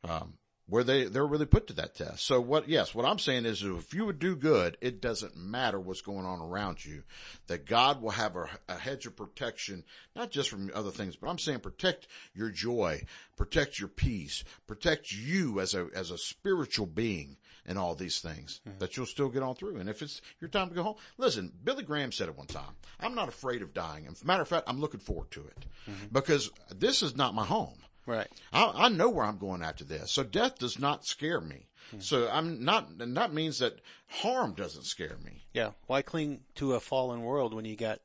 um, 0.03 0.33
where 0.67 0.83
they, 0.83 1.05
they're 1.05 1.25
really 1.25 1.47
put 1.47 1.67
to 1.67 1.73
that 1.73 1.95
test. 1.95 2.25
So 2.25 2.39
what, 2.39 2.69
yes, 2.69 2.93
what 2.95 3.05
I'm 3.05 3.19
saying 3.19 3.45
is 3.45 3.63
if 3.63 3.93
you 3.93 4.05
would 4.05 4.19
do 4.19 4.35
good, 4.35 4.77
it 4.79 5.01
doesn't 5.01 5.35
matter 5.35 5.79
what's 5.79 6.01
going 6.01 6.25
on 6.25 6.39
around 6.39 6.85
you, 6.85 7.03
that 7.47 7.65
God 7.65 8.01
will 8.01 8.11
have 8.11 8.35
a, 8.35 8.47
a 8.69 8.75
hedge 8.75 9.05
of 9.07 9.17
protection, 9.17 9.83
not 10.15 10.31
just 10.31 10.49
from 10.49 10.69
other 10.73 10.91
things, 10.91 11.15
but 11.15 11.27
I'm 11.27 11.39
saying 11.39 11.59
protect 11.59 12.07
your 12.33 12.51
joy, 12.51 13.03
protect 13.35 13.79
your 13.79 13.89
peace, 13.89 14.43
protect 14.67 15.11
you 15.11 15.59
as 15.59 15.73
a, 15.73 15.87
as 15.95 16.11
a 16.11 16.17
spiritual 16.17 16.85
being 16.85 17.37
and 17.65 17.77
all 17.77 17.96
these 17.96 18.20
things 18.20 18.62
that 18.80 18.98
you'll 18.98 19.06
still 19.06 19.30
get 19.30 19.44
on 19.44 19.56
through. 19.56 19.77
And 19.77 19.89
if 19.89 20.01
it's 20.01 20.22
your 20.39 20.50
time 20.50 20.70
to 20.70 20.75
go 20.75 20.84
home, 20.84 20.96
listen, 21.18 21.51
Billy 21.63 21.84
Graham 21.84 22.12
said 22.12 22.27
it 22.27 22.38
one 22.38 22.48
time, 22.48 22.75
I'm 23.00 23.15
not 23.15 23.30
afraid 23.30 23.62
of 23.62 23.74
dying. 23.74 24.08
As 24.08 24.22
a 24.22 24.25
matter 24.25 24.41
of 24.41 24.48
fact, 24.48 24.68
I'm 24.68 24.80
looking 24.80 25.00
forward 25.00 25.32
to 25.32 25.41
it 25.41 25.65
mm-hmm. 25.89 26.08
because 26.12 26.50
this 26.75 27.03
is 27.03 27.15
not 27.15 27.36
my 27.36 27.46
home. 27.46 27.77
Right. 28.06 28.27
I, 28.51 28.72
I 28.75 28.89
know 28.89 29.10
where 29.10 29.25
I'm 29.25 29.38
going 29.38 29.62
after 29.62 29.84
this. 29.84 30.12
So 30.12 30.24
death 30.24 30.58
does 30.58 30.80
not 30.80 31.06
scare 31.06 31.39
me. 31.39 31.68
Hmm. 31.91 32.00
So 32.00 32.30
I'm 32.32 32.63
not, 32.63 32.88
and 33.00 33.15
that 33.15 33.34
means 33.34 33.60
that 33.60 33.80
harm 34.08 34.53
doesn't 34.53 34.86
scare 34.86 35.18
me. 35.24 35.46
Yeah. 35.53 35.72
Why 35.88 36.01
cling 36.01 36.41
to 36.56 36.74
a 36.74 36.80
fallen 36.80 37.22
world 37.22 37.53
when 37.53 37.65
you 37.65 37.75
got 37.75 38.00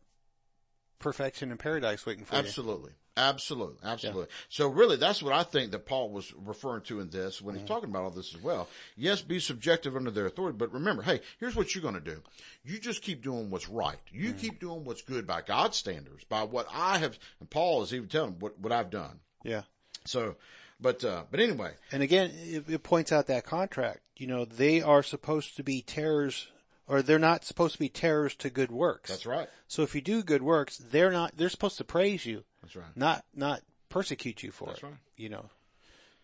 perfection 0.98 1.50
and 1.50 1.58
paradise 1.58 2.04
waiting 2.04 2.24
for 2.24 2.34
Absolutely. 2.34 2.74
Absolutely, 2.74 2.92
absolutely. 3.16 3.76
Absolutely. 3.82 4.26
So 4.48 4.68
really, 4.68 4.96
that's 4.96 5.22
what 5.22 5.32
I 5.32 5.42
think 5.42 5.72
that 5.72 5.86
Paul 5.86 6.10
was 6.10 6.32
referring 6.44 6.82
to 6.82 7.00
in 7.00 7.10
this 7.10 7.40
when 7.40 7.54
he's 7.54 7.66
talking 7.66 7.88
about 7.88 8.04
all 8.04 8.10
this 8.10 8.34
as 8.34 8.42
well. 8.42 8.68
Yes, 8.96 9.22
be 9.22 9.40
subjective 9.40 9.96
under 9.96 10.10
their 10.10 10.26
authority, 10.26 10.56
but 10.56 10.72
remember, 10.72 11.02
hey, 11.02 11.20
here's 11.38 11.56
what 11.56 11.74
you're 11.74 11.82
going 11.82 11.94
to 11.94 12.00
do. 12.00 12.22
You 12.64 12.78
just 12.78 13.02
keep 13.02 13.22
doing 13.22 13.50
what's 13.50 13.68
right. 13.68 13.98
You 14.12 14.32
keep 14.32 14.60
doing 14.60 14.84
what's 14.84 15.02
good 15.02 15.26
by 15.26 15.42
God's 15.42 15.76
standards, 15.76 16.24
by 16.24 16.42
what 16.42 16.66
I 16.72 16.98
have, 16.98 17.18
and 17.40 17.48
Paul 17.48 17.82
is 17.82 17.94
even 17.94 18.08
telling 18.08 18.36
what, 18.38 18.58
what 18.58 18.72
I've 18.72 18.90
done. 18.90 19.20
Yeah. 19.44 19.62
So, 20.04 20.36
but, 20.80 21.04
uh, 21.04 21.24
but 21.30 21.40
anyway, 21.40 21.72
And 21.92 22.02
again, 22.02 22.32
it, 22.34 22.68
it 22.68 22.82
points 22.82 23.12
out 23.12 23.28
that 23.28 23.44
contract. 23.44 24.00
You 24.16 24.26
know, 24.26 24.44
they 24.44 24.82
are 24.82 25.02
supposed 25.02 25.56
to 25.56 25.62
be 25.62 25.82
terrors, 25.82 26.48
or 26.88 27.02
they're 27.02 27.18
not 27.18 27.44
supposed 27.44 27.74
to 27.74 27.78
be 27.78 27.88
terrors 27.88 28.34
to 28.36 28.50
good 28.50 28.70
works. 28.70 29.10
that's 29.10 29.26
right. 29.26 29.48
So 29.68 29.82
if 29.82 29.94
you 29.94 30.00
do 30.00 30.22
good 30.22 30.42
works, 30.42 30.76
they're 30.78 31.10
not, 31.10 31.36
they're 31.36 31.48
supposed 31.48 31.78
to 31.78 31.84
praise 31.84 32.24
you, 32.26 32.44
That's 32.62 32.76
right. 32.76 32.96
not, 32.96 33.24
not 33.34 33.62
persecute 33.88 34.42
you 34.42 34.50
for 34.50 34.64
it. 34.64 34.68
That's 34.68 34.82
it. 34.82 34.86
right. 34.86 34.94
You 35.16 35.28
know, 35.30 35.46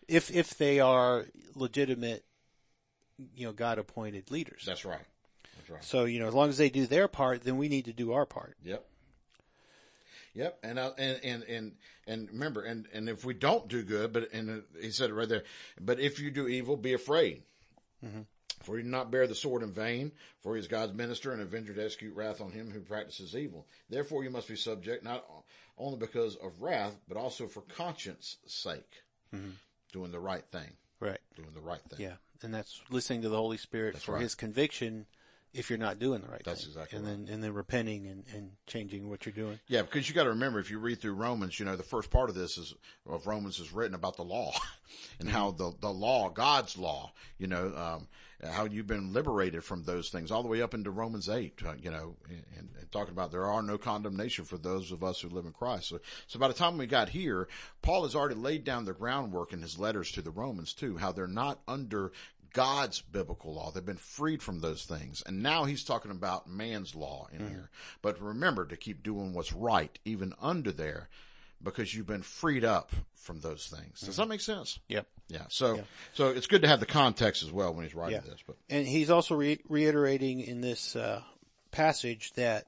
if, 0.07 0.31
if 0.31 0.57
they 0.57 0.79
are 0.79 1.25
legitimate, 1.55 2.23
you 3.35 3.45
know, 3.45 3.53
God 3.53 3.77
appointed 3.77 4.31
leaders. 4.31 4.63
That's 4.65 4.85
right. 4.85 4.99
That's 5.57 5.69
right. 5.69 5.83
So, 5.83 6.05
you 6.05 6.19
know, 6.19 6.27
as 6.27 6.33
long 6.33 6.49
as 6.49 6.57
they 6.57 6.69
do 6.69 6.85
their 6.85 7.07
part, 7.07 7.43
then 7.43 7.57
we 7.57 7.67
need 7.69 7.85
to 7.85 7.93
do 7.93 8.13
our 8.13 8.25
part. 8.25 8.55
Yep. 8.63 8.85
Yep. 10.35 10.59
And, 10.63 10.79
uh, 10.79 10.91
and, 10.97 11.19
and, 11.23 11.43
and, 11.43 11.71
and 12.07 12.29
remember, 12.31 12.63
and, 12.63 12.87
and 12.93 13.07
if 13.07 13.23
we 13.23 13.33
don't 13.35 13.67
do 13.67 13.83
good, 13.83 14.11
but, 14.11 14.33
and 14.33 14.49
uh, 14.49 14.79
he 14.81 14.89
said 14.89 15.09
it 15.09 15.13
right 15.13 15.29
there, 15.29 15.43
but 15.79 15.99
if 15.99 16.19
you 16.19 16.31
do 16.31 16.47
evil, 16.47 16.75
be 16.75 16.93
afraid. 16.93 17.43
For 18.63 18.77
he 18.77 18.83
do 18.83 18.89
not 18.89 19.11
bear 19.11 19.27
the 19.27 19.35
sword 19.35 19.61
in 19.61 19.71
vain, 19.71 20.11
for 20.41 20.55
he 20.55 20.59
is 20.59 20.67
God's 20.67 20.93
minister 20.93 21.31
and 21.31 21.41
avenger 21.41 21.73
to 21.73 21.83
execute 21.83 22.15
wrath 22.15 22.41
on 22.41 22.51
him 22.51 22.71
who 22.71 22.79
practices 22.79 23.35
evil. 23.35 23.67
Therefore 23.89 24.23
you 24.23 24.29
must 24.29 24.47
be 24.47 24.55
subject, 24.55 25.03
not 25.03 25.25
only 25.77 25.97
because 25.97 26.35
of 26.35 26.61
wrath, 26.61 26.95
but 27.07 27.17
also 27.17 27.47
for 27.47 27.61
conscience 27.61 28.37
sake. 28.45 29.03
Doing 29.91 30.11
the 30.11 30.19
right 30.19 30.45
thing. 30.51 30.69
Right. 30.99 31.19
Doing 31.35 31.53
the 31.53 31.61
right 31.61 31.81
thing. 31.89 31.99
Yeah. 31.99 32.15
And 32.41 32.53
that's 32.53 32.81
listening 32.89 33.21
to 33.23 33.29
the 33.29 33.37
Holy 33.37 33.57
Spirit 33.57 33.97
for 33.97 34.13
right. 34.13 34.21
his 34.21 34.35
conviction 34.35 35.05
if 35.53 35.69
you're 35.69 35.79
not 35.79 35.99
doing 35.99 36.21
the 36.21 36.27
right 36.27 36.43
thing. 36.43 36.51
That's 36.51 36.61
thing. 36.61 36.71
exactly 36.71 36.97
and 36.97 37.07
right. 37.07 37.25
then, 37.25 37.33
and 37.33 37.43
then 37.43 37.53
repenting 37.53 38.07
and, 38.07 38.23
and 38.33 38.51
changing 38.67 39.09
what 39.09 39.25
you're 39.25 39.33
doing. 39.33 39.59
Yeah, 39.67 39.83
because 39.83 40.09
you 40.09 40.15
got 40.15 40.23
to 40.23 40.31
remember 40.31 40.59
if 40.59 40.71
you 40.71 40.79
read 40.79 40.99
through 40.99 41.13
Romans, 41.13 41.59
you 41.59 41.65
know 41.65 41.75
the 41.75 41.83
first 41.83 42.09
part 42.09 42.29
of 42.29 42.35
this 42.35 42.57
is 42.57 42.73
of 43.07 43.27
Romans 43.27 43.59
is 43.59 43.71
written 43.71 43.95
about 43.95 44.17
the 44.17 44.23
law 44.23 44.53
and 45.19 45.29
how 45.29 45.51
the 45.51 45.73
the 45.79 45.91
law, 45.91 46.29
God's 46.29 46.77
law, 46.77 47.11
you 47.37 47.47
know, 47.47 47.73
um, 47.75 48.07
how 48.51 48.65
you've 48.65 48.87
been 48.87 49.13
liberated 49.13 49.63
from 49.63 49.83
those 49.83 50.09
things 50.09 50.31
all 50.31 50.43
the 50.43 50.49
way 50.49 50.61
up 50.61 50.73
into 50.73 50.91
Romans 50.91 51.29
eight, 51.29 51.59
uh, 51.65 51.73
you 51.81 51.91
know, 51.91 52.15
and, 52.29 52.69
and 52.79 52.91
talking 52.91 53.13
about 53.13 53.31
there 53.31 53.45
are 53.45 53.61
no 53.61 53.77
condemnation 53.77 54.45
for 54.45 54.57
those 54.57 54.91
of 54.91 55.03
us 55.03 55.21
who 55.21 55.29
live 55.29 55.45
in 55.45 55.51
Christ. 55.51 55.89
So, 55.89 55.99
so 56.27 56.39
by 56.39 56.47
the 56.47 56.53
time 56.53 56.77
we 56.77 56.85
got 56.85 57.09
here, 57.09 57.47
Paul 57.81 58.03
has 58.03 58.15
already 58.15 58.35
laid 58.35 58.63
down 58.63 58.85
the 58.85 58.93
groundwork 58.93 59.53
in 59.53 59.61
his 59.61 59.79
letters 59.79 60.11
to 60.11 60.21
the 60.21 60.31
Romans 60.31 60.73
too, 60.73 60.97
how 60.97 61.11
they're 61.11 61.27
not 61.27 61.61
under 61.67 62.11
God's 62.53 63.01
biblical 63.01 63.55
law. 63.55 63.71
They've 63.71 63.83
been 63.83 63.97
freed 63.97 64.43
from 64.43 64.59
those 64.59 64.83
things. 64.83 65.23
And 65.25 65.41
now 65.41 65.63
he's 65.63 65.83
talking 65.83 66.11
about 66.11 66.47
man's 66.47 66.93
law 66.93 67.27
in 67.33 67.47
here. 67.49 67.71
But 68.03 68.21
remember 68.21 68.65
to 68.67 68.77
keep 68.77 69.01
doing 69.01 69.33
what's 69.33 69.53
right, 69.53 69.97
even 70.05 70.33
under 70.39 70.71
there, 70.71 71.09
because 71.63 71.95
you've 71.95 72.05
been 72.05 72.21
freed 72.21 72.63
up 72.63 72.91
from 73.15 73.39
those 73.39 73.67
things. 73.67 74.01
Does 74.01 74.17
that 74.17 74.27
make 74.27 74.41
sense? 74.41 74.77
Yep. 74.87 75.07
Yeah. 75.33 75.45
So, 75.49 75.83
so 76.13 76.29
it's 76.29 76.47
good 76.47 76.61
to 76.61 76.67
have 76.67 76.79
the 76.79 76.85
context 76.85 77.43
as 77.43 77.51
well 77.51 77.73
when 77.73 77.83
he's 77.85 77.95
writing 77.95 78.21
Yeah. 78.23 78.31
this, 78.31 78.41
but 78.45 78.55
And 78.69 78.87
he's 78.87 79.09
also 79.09 79.35
re- 79.35 79.59
reiterating 79.67 80.39
in 80.41 80.61
this 80.61 80.95
uh, 80.95 81.21
passage 81.71 82.31
that 82.33 82.67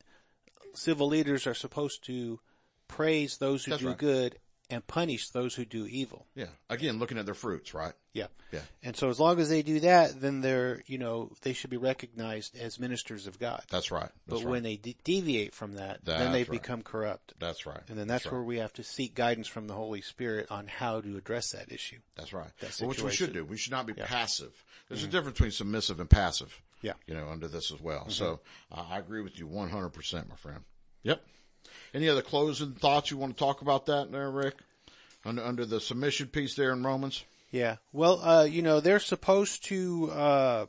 civil 0.74 1.08
leaders 1.08 1.48
are 1.48 1.54
supposed 1.54 2.04
to 2.06 2.40
praise 2.88 3.38
those 3.38 3.64
who 3.66 3.72
That's 3.72 3.82
do 3.84 3.90
right. 3.90 3.98
good 3.98 4.40
and 4.70 4.86
punish 4.88 5.30
those 5.30 5.56
who 5.56 5.66
do 5.66 5.86
evil. 5.86 6.26
yeah, 6.36 6.48
again, 6.70 7.00
looking 7.00 7.18
at 7.18 7.26
their 7.26 7.36
fruits, 7.36 7.74
right? 7.74 7.94
Yeah. 8.14 8.28
Yeah. 8.52 8.62
And 8.84 8.96
so 8.96 9.10
as 9.10 9.20
long 9.20 9.40
as 9.40 9.50
they 9.50 9.62
do 9.62 9.82
that, 9.82 10.22
then 10.22 10.42
they're, 10.42 10.82
you 10.88 10.98
know, 10.98 11.32
they 11.42 11.52
should 11.54 11.70
be 11.70 11.78
recognized 11.78 12.58
as 12.58 12.80
ministers 12.80 13.28
of 13.28 13.40
God. 13.40 13.62
That's 13.70 13.92
right. 13.92 14.04
That's 14.04 14.14
But 14.28 14.38
right. 14.38 14.46
when 14.48 14.64
they 14.64 14.78
de- 14.78 14.96
deviate 15.04 15.54
from 15.54 15.74
that, 15.74 16.06
then 16.06 16.32
they 16.32 16.44
right. 16.44 16.52
become 16.52 16.82
corrupt. 16.82 17.34
that's 17.40 17.66
right. 17.66 17.82
And 17.90 17.98
then 17.98 18.08
that's, 18.08 18.26
right. 18.26 18.34
where 18.34 18.44
we 18.44 18.58
have 18.60 18.72
to 18.74 18.84
seek 18.84 19.16
guidance 19.16 19.48
from 19.48 19.68
the 19.68 19.74
Holy 19.74 20.02
Spirit 20.02 20.48
on 20.50 20.68
how 20.68 21.02
to 21.02 21.18
address 21.18 21.52
that 21.52 21.72
issue. 21.72 21.98
That's 22.16 22.32
right. 22.32 22.48
that 22.60 22.78
Well, 22.80 22.90
which 22.90 23.04
we 23.04 23.12
should 23.12 23.34
do. 23.34 23.44
We 23.44 23.58
should 23.58 23.74
not 23.74 23.86
be 23.86 23.94
passive. 23.94 24.54
There's 24.88 25.04
a 25.04 25.08
difference 25.08 25.38
between 25.38 25.52
submissive 25.52 26.00
and 26.00 26.10
passive. 26.10 26.62
Yeah. 26.82 26.94
You 27.08 27.16
know, 27.16 27.28
under 27.30 27.48
this 27.48 27.72
as 27.72 27.82
well. 27.82 28.10
So 28.10 28.40
uh, 28.72 28.86
I 28.90 29.00
agree 29.00 29.22
with 29.22 29.38
you 29.40 29.48
100%, 29.48 30.30
my 30.30 30.36
friend. 30.36 30.62
Yep. 31.04 31.22
Any 31.94 32.10
other 32.10 32.22
closing 32.22 32.74
thoughts 32.74 33.12
you 33.12 33.18
want 33.18 33.36
to 33.36 33.40
talk 33.40 33.62
about 33.62 33.86
that 33.86 34.12
there, 34.12 34.30
Rick? 34.30 34.56
Under, 35.24 35.44
under 35.44 35.66
the 35.66 35.80
submission 35.80 36.28
piece 36.28 36.56
there 36.56 36.72
in 36.72 36.84
Romans? 36.84 37.24
Yeah. 37.52 37.78
Well, 37.94 38.22
uh, 38.22 38.44
you 38.44 38.62
know, 38.62 38.80
they're 38.80 39.00
supposed 39.00 39.64
to, 39.66 40.12
uh, 40.12 40.66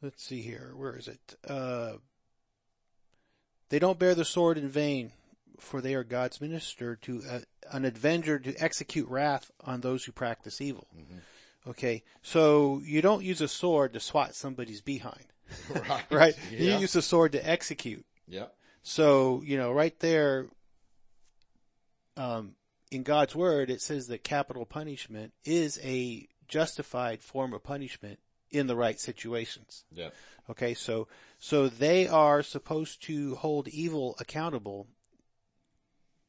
let's 0.00 0.24
see 0.24 0.42
here. 0.42 0.72
Where 0.76 0.96
is 0.96 1.08
it? 1.08 1.34
Uh, 1.46 1.94
they 3.68 3.78
don't 3.78 3.98
bear 3.98 4.14
the 4.14 4.24
sword 4.24 4.56
in 4.56 4.68
vain, 4.68 5.10
for 5.58 5.80
they 5.80 5.94
are 5.94 6.04
God's 6.04 6.40
minister 6.40 6.96
to 6.96 7.22
uh, 7.28 7.40
an 7.72 7.84
avenger 7.84 8.38
to 8.38 8.54
execute 8.62 9.08
wrath 9.08 9.50
on 9.64 9.80
those 9.80 10.04
who 10.04 10.12
practice 10.12 10.60
evil. 10.60 10.86
Okay. 11.66 12.04
So 12.22 12.80
you 12.84 13.02
don't 13.02 13.24
use 13.24 13.40
a 13.40 13.48
sword 13.48 13.92
to 13.94 14.00
swat 14.00 14.34
somebody's 14.34 14.80
behind, 14.80 15.26
Right. 15.88 16.04
right? 16.10 16.38
Yeah. 16.50 16.58
You 16.58 16.78
use 16.80 16.96
a 16.96 17.02
sword 17.02 17.32
to 17.32 17.48
execute. 17.48 18.04
Yep. 18.28 18.54
So, 18.82 19.42
you 19.44 19.56
know, 19.56 19.72
right 19.72 19.98
there, 20.00 20.46
um, 22.16 22.54
in 22.90 23.02
God's 23.02 23.34
word, 23.34 23.70
it 23.70 23.80
says 23.80 24.08
that 24.08 24.24
capital 24.24 24.64
punishment 24.64 25.32
is 25.44 25.78
a 25.82 26.28
justified 26.48 27.20
form 27.22 27.52
of 27.52 27.62
punishment 27.62 28.18
in 28.50 28.66
the 28.66 28.76
right 28.76 28.98
situations. 28.98 29.84
Yeah. 29.92 30.10
Okay, 30.48 30.74
so, 30.74 31.08
so 31.38 31.68
they 31.68 32.06
are 32.06 32.42
supposed 32.42 33.02
to 33.04 33.34
hold 33.36 33.66
evil 33.68 34.14
accountable 34.20 34.86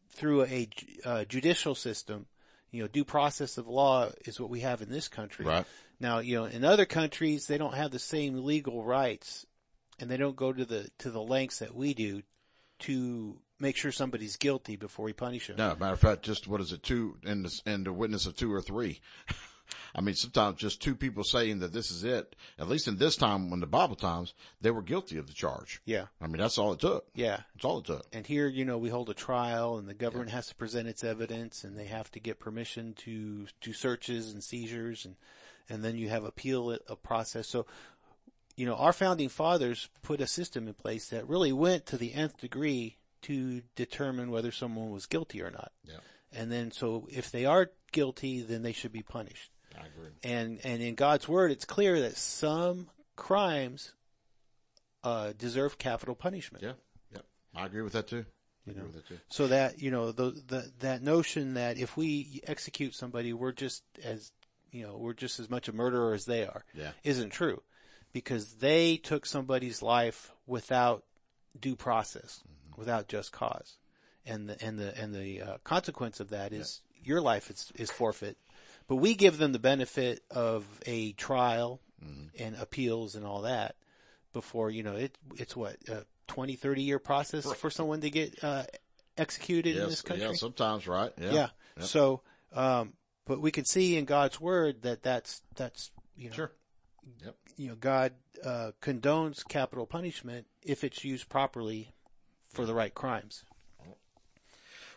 through 0.09 0.45
a 0.45 0.67
uh, 1.05 1.25
judicial 1.25 1.75
system. 1.75 2.25
You 2.71 2.81
know, 2.81 2.87
due 2.87 3.05
process 3.05 3.57
of 3.57 3.67
law 3.67 4.09
is 4.25 4.39
what 4.39 4.49
we 4.49 4.61
have 4.61 4.81
in 4.81 4.89
this 4.89 5.07
country. 5.07 5.45
Right. 5.45 5.65
Now, 5.99 6.19
you 6.19 6.35
know, 6.35 6.45
in 6.45 6.63
other 6.63 6.85
countries, 6.85 7.47
they 7.47 7.57
don't 7.57 7.73
have 7.73 7.91
the 7.91 7.99
same 7.99 8.43
legal 8.43 8.83
rights 8.83 9.45
and 9.99 10.09
they 10.09 10.17
don't 10.17 10.35
go 10.35 10.53
to 10.53 10.65
the, 10.65 10.89
to 10.99 11.09
the 11.09 11.21
lengths 11.21 11.59
that 11.59 11.75
we 11.75 11.93
do 11.93 12.21
to 12.79 13.39
make 13.59 13.75
sure 13.75 13.91
somebody's 13.91 14.37
guilty 14.37 14.75
before 14.75 15.05
we 15.05 15.13
punish 15.13 15.47
them. 15.47 15.57
No, 15.57 15.75
matter 15.79 15.93
of 15.93 15.99
fact, 15.99 16.23
just 16.23 16.47
what 16.47 16.61
is 16.61 16.71
it, 16.71 16.83
two, 16.83 17.17
in 17.23 17.43
the, 17.43 17.61
in 17.65 17.83
the 17.83 17.93
witness 17.93 18.25
of 18.27 18.35
two 18.35 18.53
or 18.53 18.61
three. 18.61 19.01
I 19.95 20.01
mean, 20.01 20.15
sometimes 20.15 20.59
just 20.59 20.81
two 20.81 20.95
people 20.95 21.23
saying 21.23 21.59
that 21.59 21.73
this 21.73 21.91
is 21.91 22.03
it, 22.03 22.35
at 22.57 22.69
least 22.69 22.87
in 22.87 22.97
this 22.97 23.15
time, 23.15 23.49
when 23.49 23.59
the 23.59 23.67
Bible 23.67 23.95
times, 23.95 24.33
they 24.61 24.71
were 24.71 24.81
guilty 24.81 25.17
of 25.17 25.27
the 25.27 25.33
charge. 25.33 25.81
Yeah. 25.85 26.05
I 26.21 26.27
mean, 26.27 26.37
that's 26.37 26.57
all 26.57 26.71
it 26.71 26.79
took. 26.79 27.07
Yeah. 27.15 27.41
That's 27.53 27.65
all 27.65 27.79
it 27.79 27.85
took. 27.85 28.05
And 28.13 28.25
here, 28.25 28.47
you 28.47 28.63
know, 28.63 28.77
we 28.77 28.89
hold 28.89 29.09
a 29.09 29.13
trial 29.13 29.77
and 29.77 29.87
the 29.87 29.93
government 29.93 30.29
has 30.29 30.47
to 30.47 30.55
present 30.55 30.87
its 30.87 31.03
evidence 31.03 31.63
and 31.63 31.77
they 31.77 31.85
have 31.85 32.11
to 32.11 32.19
get 32.19 32.39
permission 32.39 32.93
to, 32.99 33.47
to 33.61 33.73
searches 33.73 34.31
and 34.31 34.43
seizures 34.43 35.03
and, 35.03 35.15
and 35.69 35.83
then 35.83 35.97
you 35.97 36.09
have 36.09 36.23
appeal 36.23 36.77
a 36.87 36.95
process. 36.95 37.47
So, 37.47 37.65
you 38.55 38.65
know, 38.65 38.75
our 38.75 38.93
founding 38.93 39.29
fathers 39.29 39.89
put 40.01 40.21
a 40.21 40.27
system 40.27 40.67
in 40.67 40.73
place 40.73 41.09
that 41.09 41.27
really 41.27 41.51
went 41.53 41.85
to 41.87 41.97
the 41.97 42.13
nth 42.13 42.37
degree 42.37 42.97
to 43.23 43.61
determine 43.75 44.31
whether 44.31 44.51
someone 44.51 44.89
was 44.89 45.05
guilty 45.05 45.41
or 45.41 45.51
not. 45.51 45.71
Yeah. 45.83 45.97
And 46.33 46.51
then 46.51 46.71
so 46.71 47.07
if 47.11 47.31
they 47.31 47.45
are 47.45 47.71
guilty, 47.91 48.41
then 48.41 48.61
they 48.61 48.73
should 48.73 48.91
be 48.91 49.03
punished. 49.03 49.51
I 49.75 49.85
agree. 49.85 50.09
And, 50.23 50.59
and 50.63 50.81
in 50.81 50.95
God's 50.95 51.27
word, 51.27 51.51
it's 51.51 51.65
clear 51.65 52.01
that 52.01 52.17
some 52.17 52.89
crimes, 53.15 53.93
uh, 55.03 55.33
deserve 55.37 55.77
capital 55.77 56.15
punishment. 56.15 56.63
Yeah. 56.63 56.73
Yep. 57.13 57.25
I 57.55 57.65
agree 57.65 57.81
with 57.81 57.93
that 57.93 58.07
too. 58.07 58.25
You 58.65 58.73
know. 58.73 58.87
that. 58.87 59.19
So 59.29 59.47
that, 59.47 59.81
you 59.81 59.91
know, 59.91 60.11
the, 60.11 60.31
the, 60.45 60.71
that 60.79 61.01
notion 61.01 61.53
that 61.53 61.77
if 61.77 61.95
we 61.95 62.41
execute 62.45 62.95
somebody, 62.95 63.33
we're 63.33 63.53
just 63.53 63.83
as, 64.03 64.31
you 64.71 64.85
know, 64.85 64.97
we're 64.97 65.13
just 65.13 65.39
as 65.39 65.49
much 65.49 65.67
a 65.67 65.73
murderer 65.73 66.13
as 66.13 66.25
they 66.25 66.43
are, 66.45 66.65
Yeah. 66.73 66.91
isn't 67.03 67.29
true. 67.29 67.61
Because 68.13 68.55
they 68.55 68.97
took 68.97 69.25
somebody's 69.25 69.81
life 69.81 70.31
without 70.45 71.03
due 71.59 71.75
process, 71.75 72.41
without 72.75 73.07
just 73.07 73.31
cause. 73.31 73.77
And 74.25 74.49
the, 74.49 74.63
and 74.63 74.77
the, 74.79 74.97
and 74.97 75.13
the, 75.13 75.41
uh, 75.41 75.57
consequence 75.63 76.19
of 76.19 76.29
that 76.29 76.53
is 76.53 76.81
your 77.03 77.21
life 77.21 77.49
is, 77.49 77.71
is 77.75 77.91
forfeit. 77.91 78.37
But 78.87 78.95
we 78.97 79.15
give 79.15 79.37
them 79.37 79.51
the 79.51 79.59
benefit 79.59 80.23
of 80.31 80.65
a 80.85 81.11
trial 81.13 81.81
and 82.39 82.55
appeals 82.55 83.15
and 83.15 83.25
all 83.25 83.41
that 83.41 83.75
before, 84.33 84.69
you 84.69 84.83
know, 84.83 84.95
it, 84.95 85.17
it's 85.35 85.55
what, 85.55 85.77
a 85.89 86.05
20, 86.27 86.55
30 86.55 86.81
year 86.83 86.99
process 86.99 87.51
for 87.53 87.69
someone 87.69 88.01
to 88.01 88.09
get, 88.09 88.43
uh, 88.43 88.63
executed 89.17 89.75
in 89.77 89.89
this 89.89 90.01
country. 90.01 90.25
Yeah. 90.27 90.33
Sometimes, 90.33 90.87
right? 90.87 91.11
Yeah. 91.19 91.31
Yeah. 91.31 91.47
Yep. 91.77 91.85
So, 91.85 92.21
um, 92.53 92.93
but 93.27 93.41
we 93.41 93.51
can 93.51 93.65
see 93.65 93.97
in 93.97 94.05
God's 94.05 94.39
word 94.39 94.81
that 94.83 95.03
that's, 95.03 95.41
that's, 95.55 95.91
you 96.15 96.29
know, 96.29 96.35
Sure. 96.35 96.51
Yep. 97.23 97.35
you 97.57 97.67
know, 97.69 97.75
God, 97.75 98.13
uh, 98.43 98.71
condones 98.81 99.47
capital 99.47 99.85
punishment 99.85 100.45
if 100.63 100.83
it's 100.83 101.03
used 101.03 101.29
properly 101.29 101.93
for 102.49 102.65
the 102.65 102.73
right 102.73 102.93
crimes. 102.93 103.43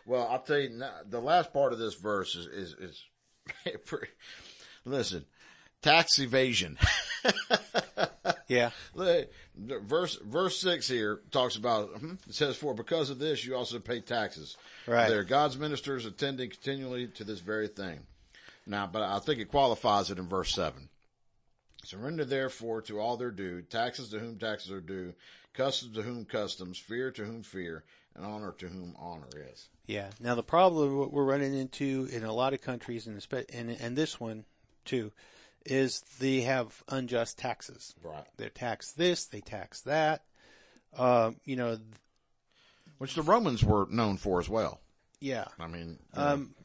Well, 0.05 0.27
I'll 0.29 0.41
tell 0.41 0.57
you 0.59 0.69
now, 0.69 0.91
the 1.07 1.19
last 1.21 1.53
part 1.53 1.73
of 1.73 1.79
this 1.79 1.93
verse 1.93 2.35
is, 2.35 2.47
is, 2.47 2.73
is 2.73 3.03
listen, 4.85 5.25
tax 5.81 6.19
evasion. 6.19 6.77
Yeah. 8.51 8.71
verse, 9.55 10.17
verse 10.17 10.59
six 10.59 10.85
here 10.87 11.21
talks 11.31 11.55
about, 11.55 11.89
hmm, 11.97 12.15
it 12.27 12.35
says, 12.35 12.57
for 12.57 12.73
because 12.73 13.09
of 13.09 13.17
this, 13.17 13.45
you 13.45 13.55
also 13.55 13.79
pay 13.79 14.01
taxes. 14.01 14.57
Right. 14.85 15.07
They're 15.07 15.23
God's 15.23 15.57
ministers 15.57 16.05
attending 16.05 16.49
continually 16.49 17.07
to 17.15 17.23
this 17.23 17.39
very 17.39 17.69
thing. 17.69 18.01
Now, 18.71 18.87
but 18.87 19.01
I 19.01 19.19
think 19.19 19.41
it 19.41 19.51
qualifies 19.51 20.11
it 20.11 20.17
in 20.17 20.29
verse 20.29 20.55
seven. 20.55 20.87
Surrender 21.83 22.23
therefore 22.23 22.81
to 22.83 22.99
all 23.01 23.17
their 23.17 23.29
due, 23.29 23.61
taxes 23.63 24.09
to 24.09 24.19
whom 24.19 24.37
taxes 24.37 24.71
are 24.71 24.79
due, 24.79 25.13
customs 25.53 25.93
to 25.95 26.01
whom 26.01 26.23
customs, 26.23 26.77
fear 26.77 27.11
to 27.11 27.25
whom 27.25 27.43
fear, 27.43 27.83
and 28.15 28.25
honor 28.25 28.53
to 28.59 28.69
whom 28.69 28.95
honor 28.97 29.27
is. 29.51 29.67
Yeah. 29.87 30.09
Now 30.21 30.35
the 30.35 30.43
problem 30.43 30.97
what 30.97 31.11
we're 31.11 31.25
running 31.25 31.53
into 31.53 32.07
in 32.13 32.23
a 32.23 32.33
lot 32.33 32.53
of 32.53 32.61
countries 32.61 33.07
and 33.07 33.21
and, 33.53 33.71
and 33.71 33.97
this 33.97 34.21
one 34.21 34.45
too 34.85 35.11
is 35.65 35.99
they 36.19 36.41
have 36.41 36.81
unjust 36.87 37.37
taxes. 37.37 37.93
Right. 38.01 38.23
They 38.37 38.47
tax 38.47 38.93
this, 38.93 39.25
they 39.25 39.41
tax 39.41 39.81
that. 39.81 40.23
Um, 40.97 41.35
you 41.43 41.57
know, 41.57 41.77
which 42.99 43.15
the 43.15 43.21
Romans 43.21 43.65
were 43.65 43.85
known 43.89 44.15
for 44.15 44.39
as 44.39 44.47
well. 44.47 44.79
Yeah. 45.19 45.45
I 45.59 45.67
mean, 45.67 45.99
um, 46.13 46.55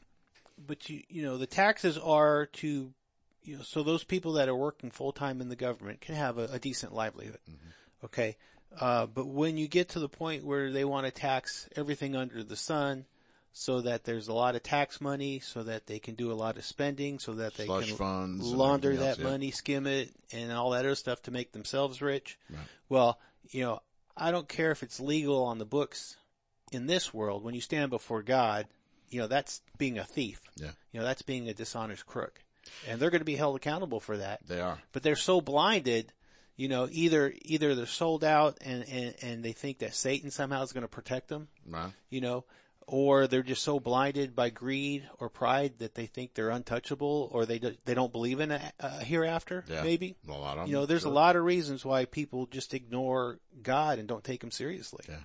but 0.65 0.89
you, 0.89 1.03
you 1.09 1.23
know, 1.23 1.37
the 1.37 1.47
taxes 1.47 1.97
are 1.97 2.47
to, 2.47 2.93
you 3.43 3.57
know, 3.57 3.63
so 3.63 3.83
those 3.83 4.03
people 4.03 4.33
that 4.33 4.49
are 4.49 4.55
working 4.55 4.91
full 4.91 5.11
time 5.11 5.41
in 5.41 5.49
the 5.49 5.55
government 5.55 6.01
can 6.01 6.15
have 6.15 6.37
a, 6.37 6.45
a 6.53 6.59
decent 6.59 6.93
livelihood. 6.93 7.39
Mm-hmm. 7.49 8.05
Okay. 8.05 8.37
Uh, 8.79 9.05
but 9.05 9.27
when 9.27 9.57
you 9.57 9.67
get 9.67 9.89
to 9.89 9.99
the 9.99 10.09
point 10.09 10.43
where 10.43 10.71
they 10.71 10.85
want 10.85 11.05
to 11.05 11.11
tax 11.11 11.69
everything 11.75 12.15
under 12.15 12.43
the 12.43 12.55
sun, 12.55 13.05
so 13.53 13.81
that 13.81 14.03
there's 14.03 14.27
a 14.27 14.33
lot 14.33 14.55
of 14.55 14.61
tax 14.61 15.01
money, 15.01 15.39
so 15.39 15.63
that 15.63 15.87
they 15.87 15.97
can 15.97 16.13
do 16.13 16.31
a 16.31 16.35
lot 16.35 16.57
of 16.57 16.65
spending, 16.65 17.17
so 17.17 17.33
that 17.33 17.55
they 17.55 17.65
Slush 17.65 17.93
can 17.93 18.39
launder 18.39 18.95
that 18.97 19.07
else, 19.07 19.17
yeah. 19.17 19.23
money, 19.23 19.49
skim 19.49 19.87
it, 19.87 20.11
and 20.31 20.51
all 20.51 20.71
that 20.71 20.85
other 20.85 20.93
stuff 20.93 21.23
to 21.23 21.31
make 21.31 21.53
themselves 21.53 21.99
rich. 21.99 22.37
Right. 22.51 22.59
Well, 22.87 23.19
you 23.49 23.63
know, 23.63 23.81
I 24.15 24.29
don't 24.29 24.47
care 24.47 24.69
if 24.69 24.83
it's 24.83 24.99
legal 24.99 25.43
on 25.45 25.57
the 25.57 25.65
books 25.65 26.17
in 26.71 26.85
this 26.85 27.13
world. 27.13 27.43
When 27.43 27.55
you 27.55 27.61
stand 27.61 27.89
before 27.89 28.21
God, 28.21 28.67
you 29.09 29.21
know, 29.21 29.27
that's 29.27 29.61
being 29.77 29.97
a 29.97 30.03
thief. 30.03 30.41
Yeah. 30.55 30.71
You 30.91 30.99
know, 30.99 31.05
that's 31.05 31.21
being 31.21 31.47
a 31.49 31.53
dishonest 31.53 32.05
crook. 32.05 32.43
And 32.87 32.99
they're 32.99 33.09
going 33.09 33.21
to 33.21 33.25
be 33.25 33.35
held 33.35 33.55
accountable 33.55 33.99
for 33.99 34.17
that. 34.17 34.45
They 34.47 34.59
are. 34.59 34.79
But 34.91 35.03
they're 35.03 35.15
so 35.15 35.39
blinded, 35.41 36.11
you 36.57 36.67
know, 36.67 36.87
either, 36.91 37.33
either 37.43 37.75
they're 37.75 37.85
sold 37.85 38.23
out 38.23 38.57
and, 38.61 38.83
and, 38.89 39.15
and 39.21 39.43
they 39.43 39.53
think 39.53 39.79
that 39.79 39.93
Satan 39.95 40.31
somehow 40.31 40.63
is 40.63 40.73
going 40.73 40.81
to 40.83 40.87
protect 40.89 41.29
them. 41.29 41.47
Right. 41.65 41.91
You 42.09 42.19
know, 42.21 42.43
or 42.85 43.27
they're 43.27 43.43
just 43.43 43.63
so 43.63 43.79
blinded 43.79 44.35
by 44.35 44.49
greed 44.49 45.07
or 45.19 45.29
pride 45.29 45.79
that 45.79 45.95
they 45.95 46.05
think 46.05 46.33
they're 46.33 46.49
untouchable 46.49 47.29
or 47.33 47.45
they 47.45 47.59
do, 47.59 47.75
they 47.85 47.93
don't 47.93 48.11
believe 48.13 48.39
in 48.39 48.51
a, 48.51 48.61
a 48.79 49.03
hereafter 49.03 49.63
Yeah. 49.67 49.83
maybe 49.83 50.15
A 50.27 50.31
lot 50.31 50.57
of 50.57 50.67
you 50.69 50.73
know 50.73 50.85
there's 50.85 51.01
sure. 51.01 51.11
a 51.11 51.13
lot 51.13 51.35
of 51.35 51.43
reasons 51.43 51.83
why 51.83 52.05
people 52.05 52.45
just 52.45 52.73
ignore 52.73 53.39
god 53.61 53.99
and 53.99 54.07
don't 54.07 54.23
take 54.23 54.41
him 54.41 54.51
seriously 54.51 55.03
Yeah. 55.09 55.17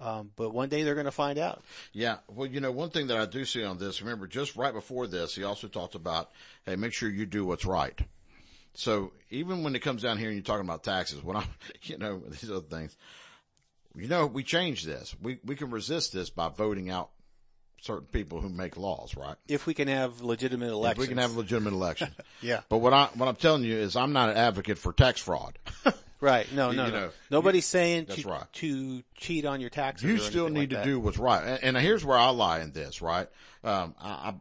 Um, 0.00 0.30
but 0.36 0.50
one 0.50 0.68
day 0.68 0.82
they're 0.82 0.94
going 0.94 1.04
to 1.04 1.12
find 1.12 1.38
out 1.38 1.62
Yeah. 1.92 2.18
Well, 2.28 2.46
you 2.46 2.60
know, 2.60 2.72
one 2.72 2.90
thing 2.90 3.08
that 3.08 3.18
I 3.18 3.26
do 3.26 3.44
see 3.44 3.64
on 3.64 3.78
this, 3.78 4.00
remember 4.00 4.26
just 4.26 4.56
right 4.56 4.72
before 4.72 5.06
this, 5.06 5.34
he 5.34 5.44
also 5.44 5.68
talked 5.68 5.94
about, 5.94 6.30
hey, 6.64 6.76
make 6.76 6.92
sure 6.92 7.08
you 7.08 7.26
do 7.26 7.44
what's 7.44 7.64
right. 7.64 7.98
So 8.74 9.12
even 9.30 9.62
when 9.62 9.74
it 9.74 9.80
comes 9.80 10.02
down 10.02 10.18
here 10.18 10.28
and 10.28 10.36
you're 10.36 10.44
talking 10.44 10.66
about 10.66 10.84
taxes, 10.84 11.22
when 11.24 11.36
I'm, 11.36 11.48
you 11.82 11.98
know, 11.98 12.20
these 12.28 12.50
other 12.50 12.60
things, 12.60 12.96
you 13.94 14.08
know, 14.08 14.26
we 14.26 14.42
change 14.42 14.84
this. 14.84 15.14
We, 15.20 15.38
we 15.44 15.56
can 15.56 15.70
resist 15.70 16.12
this 16.12 16.30
by 16.30 16.48
voting 16.48 16.90
out 16.90 17.10
certain 17.80 18.06
people 18.06 18.40
who 18.40 18.48
make 18.48 18.76
laws, 18.76 19.16
right? 19.16 19.36
if 19.48 19.66
we 19.66 19.74
can 19.74 19.88
have 19.88 20.20
legitimate 20.20 20.66
If 20.66 20.72
elections 20.72 21.06
we 21.06 21.08
can 21.08 21.18
have 21.18 21.36
legitimate 21.36 21.72
elections. 21.72 22.12
yeah 22.42 22.60
But 22.68 22.78
what 22.78 22.92
I, 22.92 23.08
what 23.14 23.28
I'm 23.28 23.36
telling 23.36 23.64
you 23.64 23.74
is 23.74 23.96
I'm 23.96 24.12
not 24.12 24.28
an 24.28 24.36
advocate 24.36 24.78
for 24.78 24.92
tax 24.92 25.20
fraud. 25.20 25.58
right 26.20 26.50
no 26.52 26.70
no, 26.72 26.86
You 26.86 26.92
no. 26.92 27.00
know, 27.00 27.10
nobody's 27.30 27.66
saying 27.66 28.06
to, 28.06 28.28
right. 28.28 28.52
to 28.54 29.02
cheat 29.16 29.44
on 29.44 29.60
your 29.60 29.70
taxes 29.70 30.08
You 30.08 30.18
still 30.18 30.48
need 30.48 30.60
like 30.60 30.68
to 30.70 30.76
that. 30.76 30.84
do 30.84 31.00
what's 31.00 31.18
right. 31.18 31.42
And, 31.44 31.76
and 31.76 31.76
here's 31.76 32.04
where 32.04 32.18
I 32.18 32.28
lie 32.30 32.60
in 32.60 32.72
this, 32.72 33.00
right? 33.02 33.28
Um, 33.64 33.94
I 34.00 34.34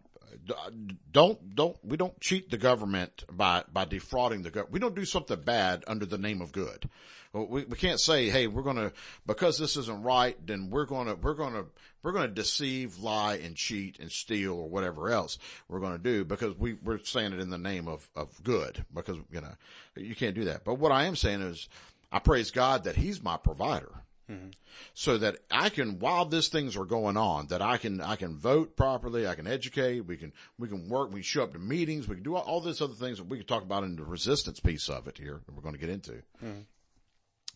don't, 1.11 1.55
don't, 1.55 1.77
we 1.83 1.97
don't 1.97 2.19
cheat 2.19 2.49
the 2.49 2.57
government 2.57 3.23
by, 3.31 3.63
by 3.71 3.85
defrauding 3.85 4.43
the 4.43 4.49
government. 4.49 4.73
We 4.73 4.79
don't 4.79 4.95
do 4.95 5.05
something 5.05 5.39
bad 5.39 5.83
under 5.87 6.05
the 6.05 6.17
name 6.17 6.41
of 6.41 6.51
good. 6.51 6.89
We, 7.33 7.65
we 7.65 7.75
can't 7.77 7.99
say, 7.99 8.29
hey, 8.29 8.47
we're 8.47 8.63
gonna, 8.63 8.91
because 9.27 9.57
this 9.57 9.77
isn't 9.77 10.01
right, 10.01 10.35
then 10.45 10.69
we're 10.71 10.85
gonna, 10.85 11.15
we're 11.15 11.35
gonna, 11.35 11.65
we're 12.01 12.11
gonna 12.11 12.27
deceive, 12.27 12.97
lie, 12.99 13.35
and 13.35 13.55
cheat 13.55 13.99
and 13.99 14.11
steal 14.11 14.53
or 14.53 14.67
whatever 14.67 15.09
else 15.11 15.37
we're 15.67 15.79
gonna 15.79 15.99
do 15.99 16.25
because 16.25 16.57
we, 16.57 16.73
we're 16.73 17.03
saying 17.03 17.33
it 17.33 17.39
in 17.39 17.51
the 17.51 17.57
name 17.57 17.87
of, 17.87 18.09
of 18.15 18.43
good 18.43 18.83
because, 18.93 19.17
you 19.31 19.41
know, 19.41 19.53
you 19.95 20.15
can't 20.15 20.35
do 20.35 20.45
that. 20.45 20.63
But 20.63 20.75
what 20.75 20.91
I 20.91 21.05
am 21.05 21.15
saying 21.15 21.41
is 21.41 21.69
I 22.11 22.19
praise 22.19 22.49
God 22.49 22.85
that 22.85 22.95
He's 22.95 23.21
my 23.21 23.37
provider 23.37 24.03
Mm-hmm. 24.29 24.49
so 24.93 25.17
that 25.17 25.37
I 25.49 25.69
can, 25.69 25.97
while 25.97 26.23
these 26.25 26.49
things 26.49 26.77
are 26.77 26.85
going 26.85 27.17
on, 27.17 27.47
that 27.47 27.63
I 27.63 27.77
can, 27.77 27.99
I 27.99 28.15
can 28.15 28.37
vote 28.37 28.75
properly, 28.75 29.27
I 29.27 29.33
can 29.33 29.47
educate, 29.47 30.01
we 30.01 30.17
can, 30.17 30.33
we 30.59 30.67
can 30.67 30.87
work, 30.87 31.11
we 31.11 31.23
show 31.23 31.41
up 31.41 31.53
to 31.53 31.59
meetings, 31.59 32.07
we 32.07 32.13
can 32.13 32.23
do 32.23 32.35
all, 32.35 32.43
all 32.43 32.61
this 32.61 32.79
other 32.79 32.93
things 32.93 33.17
that 33.17 33.27
we 33.27 33.37
can 33.37 33.47
talk 33.47 33.63
about 33.63 33.83
in 33.83 33.95
the 33.95 34.05
resistance 34.05 34.59
piece 34.59 34.87
of 34.87 35.07
it 35.07 35.17
here 35.17 35.41
that 35.45 35.55
we're 35.55 35.63
going 35.63 35.73
to 35.73 35.79
get 35.79 35.89
into. 35.89 36.21
Mm-hmm. 36.43 36.59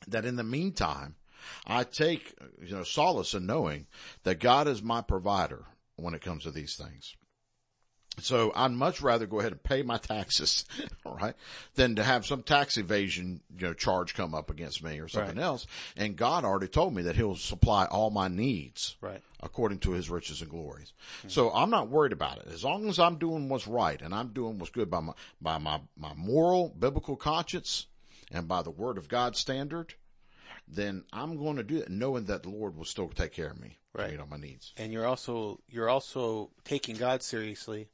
That 0.08 0.26
in 0.26 0.36
the 0.36 0.44
meantime, 0.44 1.16
I 1.68 1.84
take, 1.84 2.34
you 2.62 2.76
know, 2.76 2.84
solace 2.84 3.36
in 3.36 3.46
knowing 3.46 3.86
that 4.24 4.40
God 4.40 4.68
is 4.68 4.82
my 4.82 5.02
provider 5.02 5.66
when 5.96 6.16
it 6.16 6.22
comes 6.22 6.44
to 6.44 6.52
these 6.52 6.76
things. 6.76 7.16
So 8.20 8.52
I'd 8.56 8.72
much 8.72 9.02
rather 9.02 9.26
go 9.26 9.40
ahead 9.40 9.54
and 9.54 9.64
pay 9.64 9.82
my 9.82 9.98
taxes, 9.98 10.66
all 11.06 11.16
right, 11.16 11.34
than 11.76 11.96
to 11.96 12.04
have 12.04 12.26
some 12.28 12.44
tax 12.44 12.78
evasion, 12.78 13.42
you 13.58 13.68
know, 13.68 13.74
charge 13.74 14.14
come 14.14 14.36
up 14.36 14.52
against 14.52 14.84
me 14.84 15.00
or 15.00 15.08
something 15.08 15.38
Right. 15.38 15.44
else. 15.44 15.66
And 15.98 16.16
God 16.16 16.46
already 16.46 16.68
told 16.68 16.94
me 16.94 17.02
that 17.04 17.16
he'll 17.16 17.36
supply 17.36 17.86
all 17.86 18.12
my 18.12 18.28
needs 18.28 18.96
right 19.02 19.22
according 19.42 19.80
to 19.80 19.92
his 19.92 20.10
riches 20.10 20.42
and 20.42 20.50
glories. 20.50 20.94
Hmm. 21.24 21.28
So 21.30 21.52
I'm 21.54 21.70
not 21.70 21.90
worried 21.90 22.14
about 22.14 22.38
it. 22.38 22.48
As 22.54 22.64
long 22.64 22.88
as 22.88 22.98
I'm 23.00 23.18
doing 23.18 23.50
what's 23.50 23.68
right 23.68 24.02
and 24.02 24.14
I'm 24.16 24.30
doing 24.30 24.58
what's 24.60 24.72
good 24.72 24.90
by 24.90 25.00
my, 25.02 25.14
by 25.42 25.58
my, 25.58 25.82
my 25.98 26.14
moral, 26.14 26.70
biblical 26.80 27.16
conscience 27.18 27.88
and 28.32 28.48
by 28.48 28.62
the 28.62 28.72
word 28.72 28.98
of 28.98 29.10
God 29.10 29.36
standard, 29.36 29.96
then 30.68 31.04
I'm 31.12 31.38
going 31.38 31.58
to 31.58 31.64
do 31.64 31.78
it 31.78 31.90
knowing 31.90 32.26
that 32.26 32.44
the 32.44 32.50
Lord 32.50 32.78
will 32.78 32.86
still 32.86 33.10
take 33.10 33.34
care 33.34 33.50
of 33.50 33.60
me. 33.60 33.78
Right. 33.94 34.12
You 34.12 34.18
know, 34.18 34.26
my 34.30 34.38
needs. 34.38 34.74
and 34.78 34.92
you're 34.92 35.06
also 35.06 35.60
you're 35.70 35.90
also 35.90 36.50
taking 36.64 36.96
God 36.96 37.22
seriously, 37.22 37.90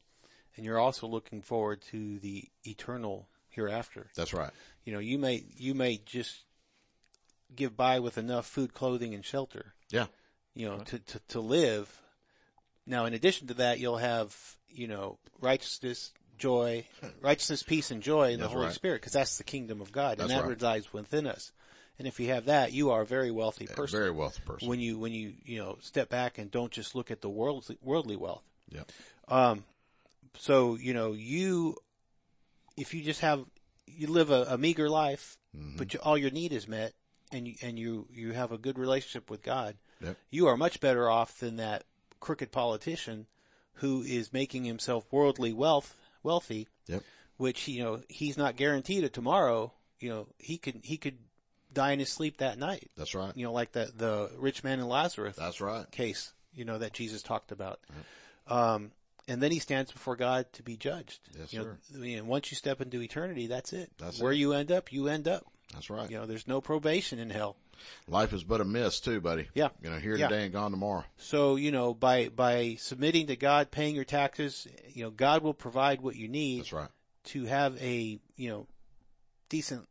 and 0.59 0.65
you're 0.65 0.77
also 0.77 1.07
looking 1.07 1.41
forward 1.41 1.81
to 1.89 2.19
the 2.19 2.43
eternal 2.65 3.29
hereafter. 3.47 4.07
That's 4.13 4.33
right. 4.33 4.49
You 4.83 4.91
know, 4.91 4.99
you 4.99 5.17
may 5.17 5.45
you 5.55 5.73
may 5.73 6.01
just 6.05 6.43
give 7.55 7.77
by 7.77 8.01
with 8.01 8.17
enough 8.17 8.45
food, 8.45 8.73
clothing, 8.73 9.13
and 9.13 9.23
shelter. 9.23 9.73
Yeah. 9.89 10.07
You 10.53 10.67
know, 10.67 10.79
to, 10.79 10.99
to 10.99 11.19
to 11.29 11.39
live. 11.39 12.01
Now, 12.85 13.05
in 13.05 13.13
addition 13.13 13.47
to 13.47 13.53
that, 13.53 13.79
you'll 13.79 13.99
have 13.99 14.35
you 14.67 14.89
know 14.89 15.17
righteousness, 15.39 16.11
joy, 16.37 16.83
righteousness, 17.21 17.63
peace, 17.63 17.89
and 17.89 18.03
joy 18.03 18.33
in 18.33 18.41
the 18.41 18.49
Holy 18.49 18.65
right. 18.65 18.73
Spirit, 18.73 18.99
because 18.99 19.13
that's 19.13 19.37
the 19.37 19.45
kingdom 19.45 19.79
of 19.79 19.93
God, 19.93 20.19
and 20.19 20.29
that 20.29 20.41
right. 20.41 20.49
resides 20.49 20.91
within 20.91 21.25
us. 21.25 21.53
And 21.97 22.05
if 22.05 22.19
you 22.19 22.27
have 22.31 22.47
that, 22.47 22.73
you 22.73 22.91
are 22.91 23.03
a 23.03 23.05
very 23.05 23.31
wealthy 23.31 23.63
A 23.63 23.73
person 23.73 23.97
very 23.97 24.11
wealthy 24.11 24.41
person. 24.45 24.67
when 24.67 24.81
you 24.81 24.99
when 24.99 25.13
you 25.13 25.35
you 25.45 25.59
know 25.59 25.77
step 25.79 26.09
back 26.09 26.37
and 26.37 26.51
don't 26.51 26.73
just 26.73 26.95
look 26.95 27.11
at 27.11 27.21
the 27.21 27.29
worldly 27.29 27.77
worldly 27.81 28.17
wealth. 28.17 28.43
yeah. 28.69 28.83
Um, 29.29 29.63
so 30.37 30.75
you 30.75 30.93
know 30.93 31.13
you, 31.13 31.75
if 32.77 32.93
you 32.93 33.03
just 33.03 33.21
have 33.21 33.45
you 33.87 34.07
live 34.07 34.29
a, 34.31 34.43
a 34.49 34.57
meager 34.57 34.89
life, 34.89 35.35
Mm-hmm. 35.57 35.77
but 35.77 35.95
you, 35.95 35.99
all 36.03 36.15
your 36.15 36.29
need 36.29 36.53
is 36.53 36.67
met, 36.67 36.93
and 37.31 37.47
you 37.47 37.55
and 37.63 37.79
you 37.79 38.05
you 38.13 38.33
have 38.33 38.51
a 38.51 38.57
good 38.59 38.77
relationship 38.77 39.31
with 39.31 39.41
God, 39.41 39.75
Yep. 39.99 40.15
you 40.29 40.45
are 40.47 40.55
much 40.55 40.79
better 40.79 41.09
off 41.09 41.39
than 41.39 41.55
that 41.55 41.85
crooked 42.19 42.51
politician 42.51 43.25
who 43.75 44.03
is 44.03 44.31
making 44.31 44.65
himself 44.65 45.05
worldly 45.11 45.51
wealth 45.53 45.95
wealthy, 46.21 46.67
Yep. 46.85 47.01
which 47.37 47.67
you 47.67 47.81
know 47.83 48.01
he's 48.09 48.37
not 48.37 48.57
guaranteed 48.57 49.03
a 49.03 49.09
tomorrow. 49.09 49.73
You 49.99 50.09
know 50.09 50.27
he 50.37 50.59
could 50.59 50.81
he 50.83 50.97
could 50.97 51.17
die 51.73 51.93
in 51.93 51.99
his 51.99 52.09
sleep 52.09 52.37
that 52.37 52.59
night. 52.59 52.91
That's 52.95 53.15
right. 53.15 53.35
You 53.35 53.45
know, 53.45 53.51
like 53.53 53.71
the 53.71 53.91
the 53.97 54.29
rich 54.37 54.63
man 54.63 54.79
and 54.79 54.87
Lazarus 54.87 55.35
That's 55.35 55.59
right. 55.61 55.89
case, 55.89 56.31
you 56.53 56.63
know, 56.63 56.77
that 56.77 56.93
Jesus 56.93 57.23
talked 57.23 57.51
about. 57.51 57.79
Um, 58.45 58.91
and 59.29 59.41
then 59.41 59.51
he 59.51 59.59
stands 59.59 59.91
before 59.91 60.15
God 60.17 60.51
to 60.53 60.63
be 60.63 60.75
judged. 60.75 61.19
Yes, 61.37 61.53
you 61.53 61.59
know, 61.59 61.75
I 61.93 61.97
mean, 61.97 62.27
once 62.27 62.51
you 62.51 62.57
step 62.57 62.81
into 62.81 63.01
eternity, 63.01 63.47
that's 63.47 63.71
it. 63.71 63.91
That's 63.97 64.19
Where 64.19 64.31
it. 64.33 64.37
you 64.37 64.53
end 64.53 64.71
up, 64.71 64.91
you 64.91 65.07
end 65.07 65.27
up. 65.27 65.45
That's 65.73 65.89
right. 65.89 66.09
You 66.09 66.17
know, 66.17 66.25
there's 66.25 66.47
no 66.47 66.59
probation 66.61 67.19
in 67.19 67.29
hell. 67.29 67.55
Life 68.07 68.33
is 68.33 68.43
but 68.43 68.59
a 68.59 68.65
mist 68.65 69.05
too, 69.05 69.21
buddy. 69.21 69.47
Yeah. 69.53 69.69
You 69.81 69.89
know, 69.91 69.97
here 69.99 70.15
Yeah. 70.17 70.27
today 70.27 70.43
and 70.43 70.51
gone 70.51 70.71
tomorrow. 70.71 71.05
So, 71.17 71.55
you 71.55 71.71
know, 71.71 71.93
by, 71.93 72.27
by 72.29 72.75
submitting 72.79 73.27
to 73.27 73.35
God, 73.37 73.71
paying 73.71 73.95
your 73.95 74.03
taxes, 74.03 74.67
you 74.93 75.03
know, 75.03 75.11
God 75.11 75.43
will 75.43 75.53
provide 75.53 76.01
what 76.01 76.15
you 76.15 76.27
need 76.27 76.61
That's 76.61 76.73
right. 76.73 76.89
to 77.25 77.45
have 77.45 77.77
a, 77.81 78.19
you 78.35 78.49
know, 78.49 78.67
decent 79.47 79.87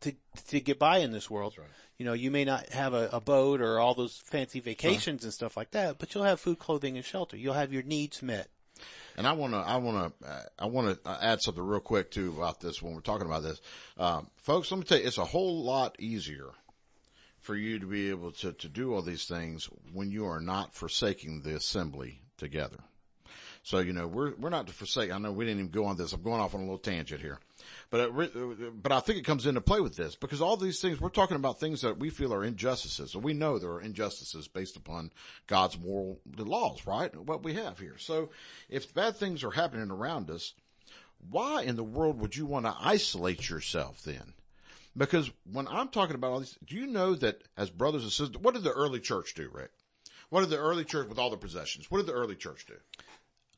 to 0.00 0.14
to 0.48 0.60
get 0.60 0.78
by 0.78 0.98
in 0.98 1.12
this 1.12 1.30
world. 1.30 1.52
That's 1.52 1.60
right. 1.60 1.68
You 1.98 2.06
know, 2.06 2.12
you 2.14 2.30
may 2.30 2.44
not 2.44 2.68
have 2.70 2.94
a, 2.94 3.08
a 3.12 3.20
boat 3.20 3.60
or 3.60 3.78
all 3.78 3.94
those 3.94 4.16
fancy 4.24 4.60
vacations 4.60 5.22
and 5.24 5.32
stuff 5.32 5.56
like 5.56 5.70
that, 5.72 5.98
but 5.98 6.14
you'll 6.14 6.24
have 6.24 6.40
food, 6.40 6.58
clothing, 6.58 6.96
and 6.96 7.04
shelter. 7.04 7.36
You'll 7.36 7.54
have 7.54 7.72
your 7.72 7.82
needs 7.84 8.22
met. 8.22 8.48
And 9.16 9.26
I 9.26 9.32
want 9.32 9.52
to, 9.52 9.58
I 9.58 9.76
want 9.76 10.20
to, 10.20 10.26
uh, 10.26 10.42
I 10.58 10.66
want 10.66 11.04
to 11.04 11.18
add 11.22 11.40
something 11.42 11.62
real 11.62 11.80
quick 11.80 12.10
too 12.10 12.34
about 12.36 12.60
this 12.60 12.82
when 12.82 12.94
we're 12.94 13.00
talking 13.00 13.26
about 13.26 13.42
this. 13.42 13.60
Um, 13.98 14.28
folks, 14.36 14.70
let 14.70 14.78
me 14.78 14.84
tell 14.84 14.98
you, 14.98 15.06
it's 15.06 15.18
a 15.18 15.24
whole 15.24 15.62
lot 15.62 15.96
easier 15.98 16.50
for 17.40 17.56
you 17.56 17.78
to 17.78 17.86
be 17.86 18.10
able 18.10 18.30
to, 18.30 18.52
to 18.52 18.68
do 18.68 18.94
all 18.94 19.02
these 19.02 19.24
things 19.24 19.68
when 19.92 20.10
you 20.10 20.24
are 20.26 20.40
not 20.40 20.74
forsaking 20.74 21.42
the 21.42 21.56
assembly 21.56 22.20
together. 22.38 22.78
So, 23.64 23.78
you 23.78 23.92
know, 23.92 24.06
we're, 24.06 24.34
we're 24.36 24.50
not 24.50 24.66
to 24.66 24.72
forsake. 24.72 25.12
I 25.12 25.18
know 25.18 25.30
we 25.30 25.44
didn't 25.44 25.60
even 25.60 25.70
go 25.70 25.84
on 25.84 25.96
this. 25.96 26.12
I'm 26.12 26.22
going 26.22 26.40
off 26.40 26.54
on 26.54 26.60
a 26.60 26.64
little 26.64 26.78
tangent 26.78 27.20
here, 27.20 27.38
but, 27.90 28.00
it, 28.00 28.12
re- 28.12 28.30
uh, 28.34 28.70
but 28.74 28.92
I 28.92 29.00
think 29.00 29.18
it 29.18 29.24
comes 29.24 29.46
into 29.46 29.60
play 29.60 29.80
with 29.80 29.96
this 29.96 30.16
because 30.16 30.40
all 30.40 30.56
these 30.56 30.80
things, 30.80 31.00
we're 31.00 31.08
talking 31.08 31.36
about 31.36 31.60
things 31.60 31.80
that 31.82 31.98
we 31.98 32.10
feel 32.10 32.32
are 32.34 32.44
injustices. 32.44 33.12
So 33.12 33.18
we 33.18 33.32
know 33.32 33.58
there 33.58 33.72
are 33.72 33.80
injustices 33.80 34.48
based 34.48 34.76
upon 34.76 35.10
God's 35.46 35.78
moral 35.78 36.20
laws, 36.36 36.86
right? 36.86 37.14
What 37.16 37.42
we 37.42 37.54
have 37.54 37.78
here. 37.78 37.96
So 37.98 38.30
if 38.68 38.92
bad 38.94 39.16
things 39.16 39.44
are 39.44 39.50
happening 39.50 39.90
around 39.90 40.30
us, 40.30 40.54
why 41.30 41.62
in 41.62 41.76
the 41.76 41.84
world 41.84 42.20
would 42.20 42.36
you 42.36 42.46
want 42.46 42.66
to 42.66 42.76
isolate 42.78 43.48
yourself 43.48 44.02
then? 44.02 44.34
Because 44.96 45.30
when 45.50 45.68
I'm 45.68 45.88
talking 45.88 46.16
about 46.16 46.32
all 46.32 46.40
these, 46.40 46.58
do 46.66 46.76
you 46.76 46.86
know 46.86 47.14
that 47.14 47.42
as 47.56 47.70
brothers 47.70 48.02
and 48.02 48.12
sisters, 48.12 48.38
what 48.38 48.54
did 48.54 48.64
the 48.64 48.72
early 48.72 49.00
church 49.00 49.34
do, 49.34 49.48
Rick? 49.52 49.70
What 50.28 50.40
did 50.40 50.50
the 50.50 50.58
early 50.58 50.84
church 50.84 51.08
with 51.08 51.18
all 51.18 51.30
the 51.30 51.36
possessions? 51.36 51.90
What 51.90 51.98
did 51.98 52.06
the 52.06 52.14
early 52.14 52.36
church 52.36 52.66
do? 52.66 52.74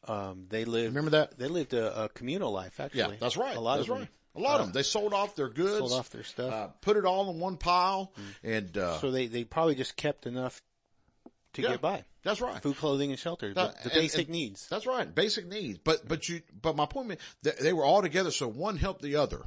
Um, 0.07 0.47
they 0.49 0.64
lived. 0.64 0.88
Remember 0.88 1.11
that? 1.12 1.38
They 1.38 1.49
lived 1.49 1.73
a, 1.75 2.05
a 2.05 2.09
communal 2.11 2.53
life. 2.53 2.81
Actually, 2.81 3.01
Yeah, 3.01 3.11
that's 3.21 3.37
right. 3.37 3.57
A 3.57 3.61
lot 3.61 3.77
that's 3.77 3.88
of 3.88 3.95
them 3.95 3.99
right. 4.03 4.09
A 4.37 4.40
lot 4.40 4.61
of 4.61 4.67
them. 4.67 4.73
They 4.73 4.83
sold 4.83 5.12
off 5.14 5.37
their 5.37 5.49
goods, 5.49 5.79
sold 5.79 5.93
off 5.93 6.11
their 6.11 6.25
stuff. 6.25 6.53
uh, 6.53 6.67
put 6.81 6.97
it 6.97 7.05
all 7.05 7.31
in 7.31 7.38
one 7.38 7.57
pile, 7.57 8.12
and 8.43 8.77
uh, 8.77 8.99
so 8.99 9.11
they 9.12 9.27
they 9.27 9.45
probably 9.45 9.77
just 9.77 9.97
kept 9.97 10.27
enough 10.27 10.61
to 11.55 11.62
Yeah. 11.62 11.69
get 11.71 11.81
by. 11.81 12.05
that's 12.25 12.40
right. 12.40 12.61
Food, 12.61 12.77
clothing, 12.79 13.11
and 13.11 13.19
shelter. 13.19 13.49
The, 13.51 13.55
That- 13.55 13.77
the 13.85 13.93
and- 13.93 14.01
basic 14.01 14.27
and- 14.27 14.31
needs. 14.31 14.67
That's 14.69 14.87
right, 14.87 15.14
basic 15.14 15.47
needs. 15.47 15.79
But 15.79 16.09
but 16.09 16.29
you 16.29 16.43
but 16.61 16.75
my 16.75 16.87
point 16.87 17.12
is 17.12 17.19
that 17.43 17.61
they 17.61 17.73
were 17.73 17.85
all 17.85 18.03
together, 18.03 18.33
so 18.33 18.49
one 18.49 18.77
helped 18.77 19.03
the 19.03 19.17
other, 19.17 19.43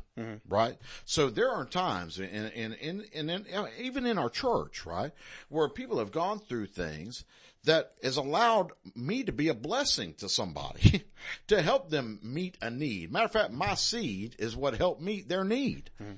right? 0.48 0.78
So 1.04 1.30
there 1.30 1.52
are 1.52 1.66
times 1.66 2.18
in 2.20 2.30
in, 2.30 2.74
in, 2.74 3.02
in 3.12 3.46
even 3.80 4.06
in 4.06 4.18
our 4.18 4.30
church, 4.30 4.86
right, 4.86 5.12
where 5.50 5.68
people 5.68 6.00
have 6.00 6.12
gone 6.14 6.40
through 6.40 6.68
things 6.68 7.26
that 7.64 7.94
has 8.02 8.18
allowed 8.18 8.72
me 8.96 9.24
to 9.24 9.32
be 9.32 9.50
a 9.50 9.54
blessing 9.54 10.14
to 10.16 10.30
somebody 10.30 11.04
to 11.48 11.62
help 11.62 11.90
them 11.90 12.20
meet 12.24 12.58
a 12.62 12.70
need. 12.70 13.12
Matter 13.12 13.26
of 13.26 13.32
fact, 13.32 13.52
my 13.52 13.76
seed 13.76 14.36
is 14.40 14.56
what 14.56 14.78
helped 14.78 15.02
meet 15.02 15.28
their 15.28 15.44
need. 15.44 15.90
Mm-hmm. 16.02 16.14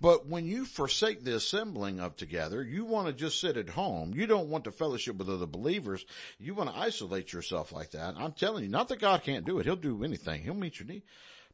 But 0.00 0.26
when 0.26 0.46
you 0.46 0.64
forsake 0.64 1.24
the 1.24 1.36
assembling 1.36 2.00
of 2.00 2.16
together, 2.16 2.62
you 2.62 2.84
want 2.84 3.06
to 3.06 3.12
just 3.12 3.40
sit 3.40 3.56
at 3.56 3.70
home. 3.70 4.12
You 4.14 4.26
don't 4.26 4.48
want 4.48 4.64
to 4.64 4.72
fellowship 4.72 5.16
with 5.16 5.30
other 5.30 5.46
believers. 5.46 6.04
You 6.38 6.54
want 6.54 6.70
to 6.70 6.78
isolate 6.78 7.32
yourself 7.32 7.72
like 7.72 7.92
that. 7.92 8.16
I'm 8.16 8.32
telling 8.32 8.64
you, 8.64 8.70
not 8.70 8.88
that 8.88 9.00
God 9.00 9.22
can't 9.22 9.46
do 9.46 9.58
it. 9.58 9.66
He'll 9.66 9.76
do 9.76 10.04
anything. 10.04 10.42
He'll 10.42 10.54
meet 10.54 10.80
your 10.80 10.88
need. 10.88 11.02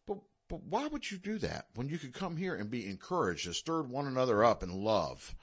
But, 0.06 0.18
but 0.48 0.62
why 0.64 0.86
would 0.88 1.10
you 1.10 1.18
do 1.18 1.38
that 1.38 1.66
when 1.74 1.88
you 1.88 1.98
could 1.98 2.14
come 2.14 2.36
here 2.36 2.54
and 2.54 2.70
be 2.70 2.86
encouraged 2.86 3.46
and 3.46 3.54
stir 3.54 3.82
one 3.82 4.06
another 4.06 4.44
up 4.44 4.62
in 4.62 4.84
love 4.84 5.34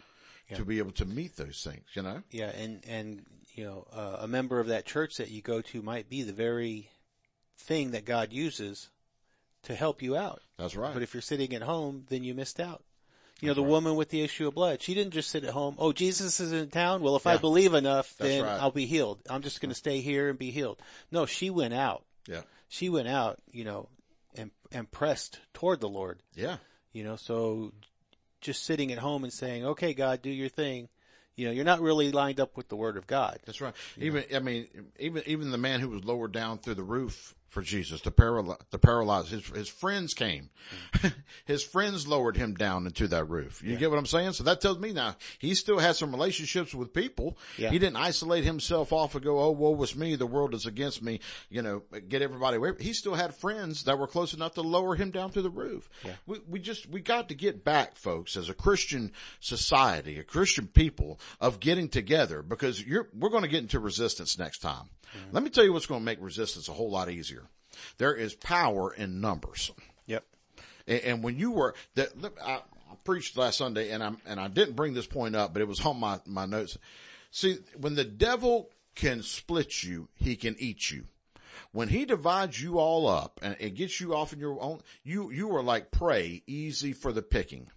to 0.56 0.66
be 0.66 0.78
able 0.78 0.92
to 0.92 1.06
meet 1.06 1.36
those 1.36 1.64
things, 1.64 1.86
you 1.94 2.02
know? 2.02 2.22
Yeah, 2.32 2.50
and 2.50 2.84
and 2.88 3.26
you 3.54 3.64
know, 3.64 3.88
uh, 3.94 4.18
a 4.22 4.28
member 4.28 4.60
of 4.60 4.68
that 4.68 4.86
church 4.86 5.18
that 5.18 5.30
you 5.30 5.42
go 5.42 5.62
to 5.62 5.82
might 5.82 6.10
be 6.10 6.24
the 6.24 6.34
very 6.34 6.90
thing 7.58 7.92
that 7.92 8.06
God 8.06 8.34
uses 8.34 8.90
to 9.64 9.76
help 9.76 10.02
you 10.02 10.16
out. 10.18 10.42
That's 10.58 10.76
right. 10.76 10.94
But 10.94 11.04
if 11.04 11.14
you're 11.14 11.22
sitting 11.22 11.54
at 11.54 11.62
home, 11.62 12.06
then 12.10 12.24
you 12.24 12.34
missed 12.34 12.60
out. 12.60 12.84
You 13.42 13.50
know, 13.50 13.56
the 13.56 13.64
woman 13.64 13.96
with 13.96 14.08
the 14.10 14.22
issue 14.22 14.48
of 14.48 14.56
blood, 14.56 14.82
she 14.82 14.94
didn't 14.94 15.12
just 15.12 15.30
sit 15.30 15.44
at 15.44 15.50
home. 15.50 15.76
Oh, 15.78 15.92
Jesus 15.92 16.40
is 16.40 16.54
in 16.54 16.70
town. 16.70 17.02
Well, 17.02 17.18
if 17.18 17.28
I 17.28 17.36
believe 17.36 17.74
enough, 17.74 18.16
That's 18.18 18.30
then 18.30 18.44
right. 18.44 18.60
I'll 18.62 18.72
be 18.72 18.86
healed. 18.86 19.20
I'm 19.30 19.42
just 19.42 19.60
going 19.60 19.70
to 19.70 19.76
stay 19.76 20.00
here 20.00 20.30
and 20.30 20.40
be 20.40 20.50
healed. 20.52 20.80
No, 21.12 21.26
she 21.26 21.50
went 21.50 21.74
out. 21.74 22.06
yeah. 22.28 22.42
She 22.70 22.88
went 22.90 23.10
out, 23.10 23.40
you 23.52 23.66
know, 23.66 23.90
and, 24.36 24.50
and 24.72 24.90
pressed 24.90 25.40
toward 25.54 25.82
the 25.82 25.90
Lord. 25.90 26.20
Yeah. 26.36 26.58
You 26.94 27.04
know, 27.04 27.18
so 27.18 27.74
just 28.40 28.64
sitting 28.64 28.92
at 28.94 28.98
home 28.98 29.24
and 29.26 29.34
saying, 29.34 29.66
okay, 29.66 29.94
God, 29.94 30.22
do 30.22 30.30
your 30.30 30.50
thing. 30.50 30.88
You 31.36 31.48
know, 31.48 31.52
you're 31.52 31.66
not 31.66 31.82
really 31.82 32.12
lined 32.12 32.40
up 32.40 32.56
with 32.56 32.70
the 32.70 32.76
word 32.76 32.96
of 32.98 33.08
God. 33.08 33.40
That's 33.46 33.60
right. 33.60 33.74
Even, 34.00 34.24
I 34.34 34.40
mean, 34.40 34.68
even, 35.00 35.24
even 35.26 35.52
the 35.52 35.58
man 35.58 35.80
who 35.80 35.90
was 35.90 36.04
lowered 36.04 36.32
down 36.32 36.60
through 36.60 36.76
the 36.76 36.84
roof 36.84 37.34
for 37.54 37.62
Jesus, 37.62 38.02
the 38.02 38.12
paral, 38.12 38.58
the 38.72 38.80
paralyzed, 38.80 39.30
his, 39.30 39.46
his 39.50 39.70
friends 39.70 40.16
came. 40.16 40.50
his 41.46 41.64
friends 41.64 42.08
lowered 42.08 42.36
him 42.36 42.56
down 42.56 42.88
into 42.88 43.08
that 43.10 43.30
roof. 43.30 43.62
You 43.64 43.78
get 43.78 43.92
what 43.92 44.00
I'm 44.00 44.08
saying? 44.08 44.34
So 44.34 44.44
that 44.46 44.60
tells 44.60 44.80
me 44.80 44.92
now 44.92 45.16
he 45.38 45.54
still 45.54 45.78
has 45.78 46.00
some 46.00 46.12
relationships 46.12 46.74
with 46.74 46.94
people. 46.94 47.38
Yeah. 47.58 47.70
He 47.70 47.78
didn't 47.78 47.98
isolate 47.98 48.44
himself 48.44 48.92
off 48.92 49.14
and 49.14 49.24
go, 49.24 49.40
Oh, 49.40 49.52
woe 49.52 49.70
was 49.72 49.96
me. 49.96 50.16
The 50.16 50.26
world 50.26 50.56
is 50.56 50.66
against 50.66 51.04
me. 51.04 51.20
You 51.50 51.62
know, 51.62 51.84
get 52.10 52.24
everybody 52.24 52.58
away. 52.58 52.72
He 52.80 52.94
still 52.94 53.14
had 53.14 53.36
friends 53.36 53.84
that 53.84 54.00
were 54.00 54.08
close 54.08 54.34
enough 54.34 54.56
to 54.56 54.62
lower 54.62 54.96
him 54.96 55.12
down 55.12 55.30
to 55.32 55.44
the 55.44 55.52
roof. 55.52 55.88
We, 56.26 56.40
we 56.50 56.60
just, 56.60 56.90
we 56.90 57.02
got 57.02 57.30
to 57.30 57.36
get 57.36 57.64
back 57.64 57.98
folks 57.98 58.36
as 58.36 58.50
a 58.50 58.56
Christian 58.56 59.12
society, 59.40 60.18
a 60.18 60.24
Christian 60.24 60.66
people 60.66 61.20
of 61.40 61.60
getting 61.60 61.88
together 61.88 62.42
because 62.42 62.84
you're, 62.84 63.10
we're 63.14 63.30
going 63.30 63.44
to 63.44 63.50
get 63.50 63.62
into 63.62 63.80
resistance 63.80 64.40
next 64.40 64.58
time. 64.60 64.90
Let 65.32 65.44
me 65.44 65.50
tell 65.50 65.64
you 65.64 65.74
what's 65.74 65.86
going 65.86 66.02
to 66.02 66.06
make 66.06 66.22
resistance 66.22 66.68
a 66.68 66.74
whole 66.74 66.90
lot 66.90 67.10
easier. 67.10 67.44
There 67.98 68.14
is 68.14 68.34
power 68.36 68.94
in 68.94 69.22
numbers. 69.22 69.72
Yep. 70.06 70.24
And, 70.88 71.02
and 71.02 71.24
when 71.24 71.38
you 71.38 71.52
were 71.52 71.76
that, 71.96 72.10
I, 72.44 72.52
I 72.54 72.96
preached 73.04 73.38
last 73.38 73.58
Sunday, 73.58 73.90
and 73.92 74.04
I 74.04 74.12
and 74.26 74.40
I 74.40 74.48
didn't 74.48 74.76
bring 74.76 74.94
this 74.94 75.08
point 75.08 75.36
up, 75.36 75.54
but 75.54 75.62
it 75.62 75.68
was 75.68 75.86
on 75.86 76.00
my 76.00 76.20
my 76.26 76.46
notes. 76.46 76.78
See, 77.32 77.58
when 77.80 77.96
the 77.96 78.04
devil 78.04 78.70
can 78.96 79.24
split 79.24 79.84
you, 79.84 80.08
he 80.16 80.36
can 80.36 80.56
eat 80.60 80.92
you. 80.92 81.06
When 81.72 81.88
he 81.88 82.06
divides 82.06 82.62
you 82.62 82.78
all 82.78 83.08
up 83.08 83.40
and 83.42 83.56
it 83.60 83.72
gets 83.72 84.00
you 84.00 84.16
off 84.16 84.34
in 84.34 84.40
your 84.40 84.62
own, 84.62 84.82
you 85.04 85.32
you 85.32 85.56
are 85.56 85.64
like 85.64 85.92
prey, 85.92 86.44
easy 86.46 86.94
for 86.94 87.12
the 87.12 87.24
picking. 87.24 87.70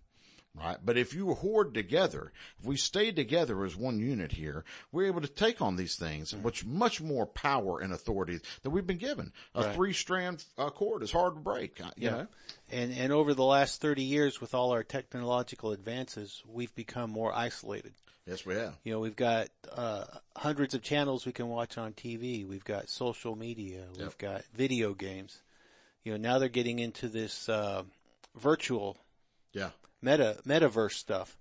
Right. 0.58 0.78
But 0.82 0.96
if 0.96 1.12
you 1.12 1.34
hoard 1.34 1.74
together, 1.74 2.32
if 2.58 2.64
we 2.64 2.76
stay 2.78 3.12
together 3.12 3.62
as 3.64 3.76
one 3.76 3.98
unit 3.98 4.32
here, 4.32 4.64
we're 4.90 5.06
able 5.06 5.20
to 5.20 5.28
take 5.28 5.60
on 5.60 5.76
these 5.76 5.96
things, 5.96 6.34
which 6.34 6.64
much 6.64 7.00
more 7.00 7.26
power 7.26 7.80
and 7.80 7.92
authority 7.92 8.40
that 8.62 8.70
we've 8.70 8.86
been 8.86 8.96
given. 8.96 9.32
A 9.54 9.64
Right. 9.64 9.74
three 9.74 9.92
strand 9.92 10.44
uh, 10.56 10.70
cord 10.70 11.02
is 11.02 11.12
hard 11.12 11.34
to 11.34 11.40
break. 11.40 11.78
uh, 11.80 11.90
You 11.96 12.10
know? 12.10 12.26
And, 12.70 12.92
and 12.94 13.12
over 13.12 13.34
the 13.34 13.44
last 13.44 13.82
30 13.82 14.02
years 14.02 14.40
with 14.40 14.54
all 14.54 14.70
our 14.72 14.82
technological 14.82 15.72
advances, 15.72 16.42
we've 16.46 16.74
become 16.74 17.10
more 17.10 17.34
isolated. 17.34 17.92
Yes, 18.26 18.44
we 18.46 18.54
have. 18.54 18.76
You 18.82 18.92
know, 18.94 19.00
we've 19.00 19.14
got, 19.14 19.48
uh, 19.70 20.04
hundreds 20.34 20.74
of 20.74 20.82
channels 20.82 21.26
we 21.26 21.32
can 21.32 21.48
watch 21.48 21.76
on 21.78 21.92
TV. 21.92 22.44
We've 22.46 22.64
got 22.64 22.88
social 22.88 23.36
media. 23.36 23.84
We've 23.96 24.18
got 24.18 24.42
video 24.54 24.94
games. 24.94 25.42
You 26.02 26.12
know, 26.12 26.18
now 26.18 26.38
they're 26.38 26.48
getting 26.48 26.78
into 26.78 27.08
this, 27.08 27.48
uh, 27.48 27.82
virtual 28.34 28.96
Yeah. 29.52 29.70
Meta, 30.02 30.38
metaverse 30.46 30.92
stuff, 30.92 31.36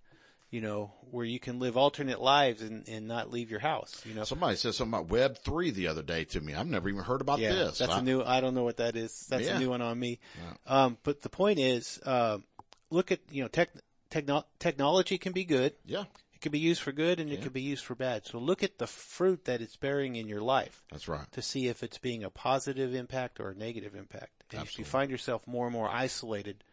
you 0.51 0.61
know, 0.61 0.93
where 1.11 1.25
you 1.25 1.39
can 1.39 1.59
live 1.59 1.75
alternate 1.77 2.21
lives 2.21 2.61
and, 2.61 2.87
and 2.87 3.07
not 3.07 3.31
leave 3.31 3.49
your 3.51 3.59
house, 3.59 4.01
you 4.05 4.13
know. 4.13 4.23
Somebody 4.23 4.55
said 4.55 4.73
something 4.73 4.93
about 4.93 5.09
Web 5.09 5.37
three 5.39 5.71
the 5.71 5.87
other 5.87 6.01
day 6.03 6.23
to 6.25 6.41
me. 6.41 6.53
I've 6.53 6.67
never 6.67 6.87
even 6.89 7.03
heard 7.03 7.21
about 7.21 7.39
Yeah, 7.39 7.53
this. 7.53 7.77
that's 7.79 7.91
I- 7.91 7.99
a 7.99 8.03
new. 8.03 8.21
I 8.23 8.41
don't 8.41 8.53
know 8.55 8.63
what 8.63 8.77
that 8.77 8.95
is. 8.95 9.25
That's 9.27 9.45
Yeah. 9.45 9.57
a 9.57 9.59
new 9.59 9.69
one 9.69 9.81
on 9.81 9.99
me. 9.99 10.19
Um, 10.67 10.97
but 11.03 11.21
the 11.21 11.29
point 11.29 11.59
is, 11.59 11.99
um, 12.05 12.43
look 12.89 13.11
at 13.11 13.19
you 13.31 13.41
know, 13.41 13.47
tech, 13.49 13.69
techno- 14.09 14.45
technology 14.59 15.17
can 15.17 15.33
be 15.33 15.43
good. 15.45 15.73
yeah, 15.85 16.05
It 16.33 16.41
can 16.41 16.51
be 16.51 16.59
used 16.59 16.81
for 16.81 16.91
good, 16.91 17.19
and 17.19 17.31
it 17.31 17.41
can 17.41 17.51
be 17.51 17.61
used 17.61 17.83
for 17.83 17.95
bad. 17.95 18.25
So 18.25 18.37
look 18.37 18.61
at 18.63 18.77
the 18.77 18.87
fruit 18.87 19.45
that 19.45 19.61
it's 19.61 19.75
bearing 19.77 20.15
in 20.15 20.27
your 20.27 20.41
life 20.41 20.83
that's 20.91 21.07
right. 21.07 21.29
to 21.31 21.41
see 21.41 21.67
if 21.67 21.81
it's 21.83 21.97
being 21.97 22.23
a 22.23 22.29
positive 22.29 22.93
impact 22.93 23.39
or 23.39 23.49
a 23.49 23.55
negative 23.55 23.95
impact. 23.95 24.43
And 24.51 24.61
if 24.61 24.77
you 24.77 24.85
find 24.85 25.09
yourself 25.09 25.47
more 25.47 25.65
and 25.65 25.73
more 25.73 25.89
isolated 25.89 26.63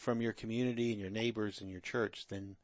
from 0.00 0.22
your 0.22 0.32
community 0.32 0.92
and 0.92 1.00
your 1.00 1.10
neighbors 1.10 1.60
and 1.60 1.70
your 1.70 1.80
church, 1.80 2.26
then 2.28 2.56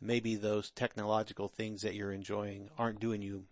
maybe 0.00 0.36
those 0.36 0.70
technological 0.70 1.48
things 1.48 1.82
that 1.82 1.94
you're 1.94 2.12
enjoying 2.12 2.70
aren't 2.78 3.00
doing 3.00 3.20
you 3.20 3.44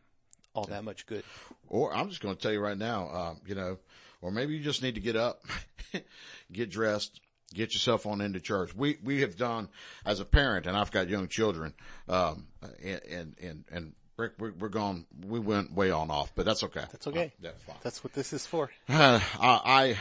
all 0.55 0.65
that 0.65 0.85
much 0.85 1.07
good. 1.07 1.25
Or 1.69 1.95
I'm 1.95 2.09
just 2.09 2.21
going 2.21 2.37
to 2.37 2.41
tell 2.41 2.53
you 2.53 2.61
right 2.61 2.77
now, 2.77 3.09
uh, 3.09 3.35
you 3.47 3.55
know, 3.55 3.79
or 4.21 4.31
maybe 4.31 4.55
you 4.55 4.63
just 4.63 4.83
need 4.83 4.95
to 4.95 5.01
get 5.01 5.17
up, 5.17 5.43
get 6.53 6.71
dressed, 6.71 7.21
get 7.53 7.73
yourself 7.73 8.07
on 8.07 8.21
into 8.21 8.39
church. 8.39 8.75
We, 8.77 8.99
we 9.03 9.23
have 9.23 9.37
done 9.37 9.69
as 10.05 10.21
a 10.21 10.25
parent 10.25 10.67
and 10.67 10.77
I've 10.77 10.91
got 10.91 11.09
young 11.09 11.29
children, 11.29 11.75
um, 12.09 12.47
and, 12.83 13.01
and, 13.11 13.35
and, 13.43 13.65
and 13.73 13.93
Rick, 14.17 14.33
we're, 14.39 14.53
we're 14.53 14.69
gone, 14.69 15.07
we 15.27 15.41
went 15.41 15.73
way 15.73 15.91
on 15.91 16.11
off, 16.11 16.33
but 16.35 16.45
that's 16.45 16.63
okay. 16.65 16.85
That's 16.93 17.07
okay. 17.07 17.25
Uh, 17.25 17.43
that's 17.43 17.63
fine. 17.65 17.77
That's 17.83 18.05
what 18.05 18.13
this 18.13 18.33
is 18.33 18.47
for. 18.47 18.71
I, 18.89 19.21
I 19.41 19.97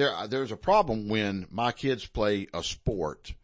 there 0.00 0.26
there's 0.26 0.52
a 0.52 0.56
problem 0.56 1.08
when 1.08 1.46
my 1.50 1.72
kids 1.72 2.06
play 2.06 2.46
a 2.54 2.62
sport. 2.62 3.34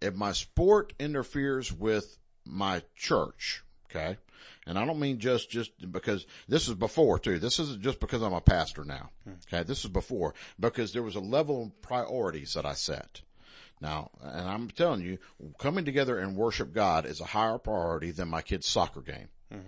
If 0.00 0.14
my 0.14 0.32
sport 0.32 0.92
interferes 0.98 1.72
with 1.72 2.18
my 2.44 2.82
church, 2.94 3.62
okay, 3.90 4.18
and 4.66 4.78
I 4.78 4.84
don't 4.84 5.00
mean 5.00 5.18
just 5.18 5.50
just 5.50 5.90
because 5.90 6.26
this 6.48 6.68
is 6.68 6.74
before 6.74 7.18
too. 7.18 7.38
This 7.38 7.58
isn't 7.58 7.82
just 7.82 8.00
because 8.00 8.22
I'm 8.22 8.32
a 8.32 8.40
pastor 8.40 8.84
now. 8.84 9.10
Okay, 9.46 9.64
this 9.64 9.84
is 9.84 9.90
before 9.90 10.34
because 10.60 10.92
there 10.92 11.02
was 11.02 11.16
a 11.16 11.20
level 11.20 11.62
of 11.64 11.82
priorities 11.82 12.54
that 12.54 12.66
I 12.66 12.74
set. 12.74 13.22
Now, 13.80 14.10
and 14.22 14.48
I'm 14.48 14.70
telling 14.70 15.02
you, 15.02 15.18
coming 15.58 15.84
together 15.84 16.18
and 16.18 16.36
worship 16.36 16.72
God 16.72 17.06
is 17.06 17.20
a 17.20 17.24
higher 17.24 17.58
priority 17.58 18.12
than 18.12 18.28
my 18.28 18.40
kid's 18.40 18.66
soccer 18.66 19.00
game. 19.00 19.28
All 19.52 19.58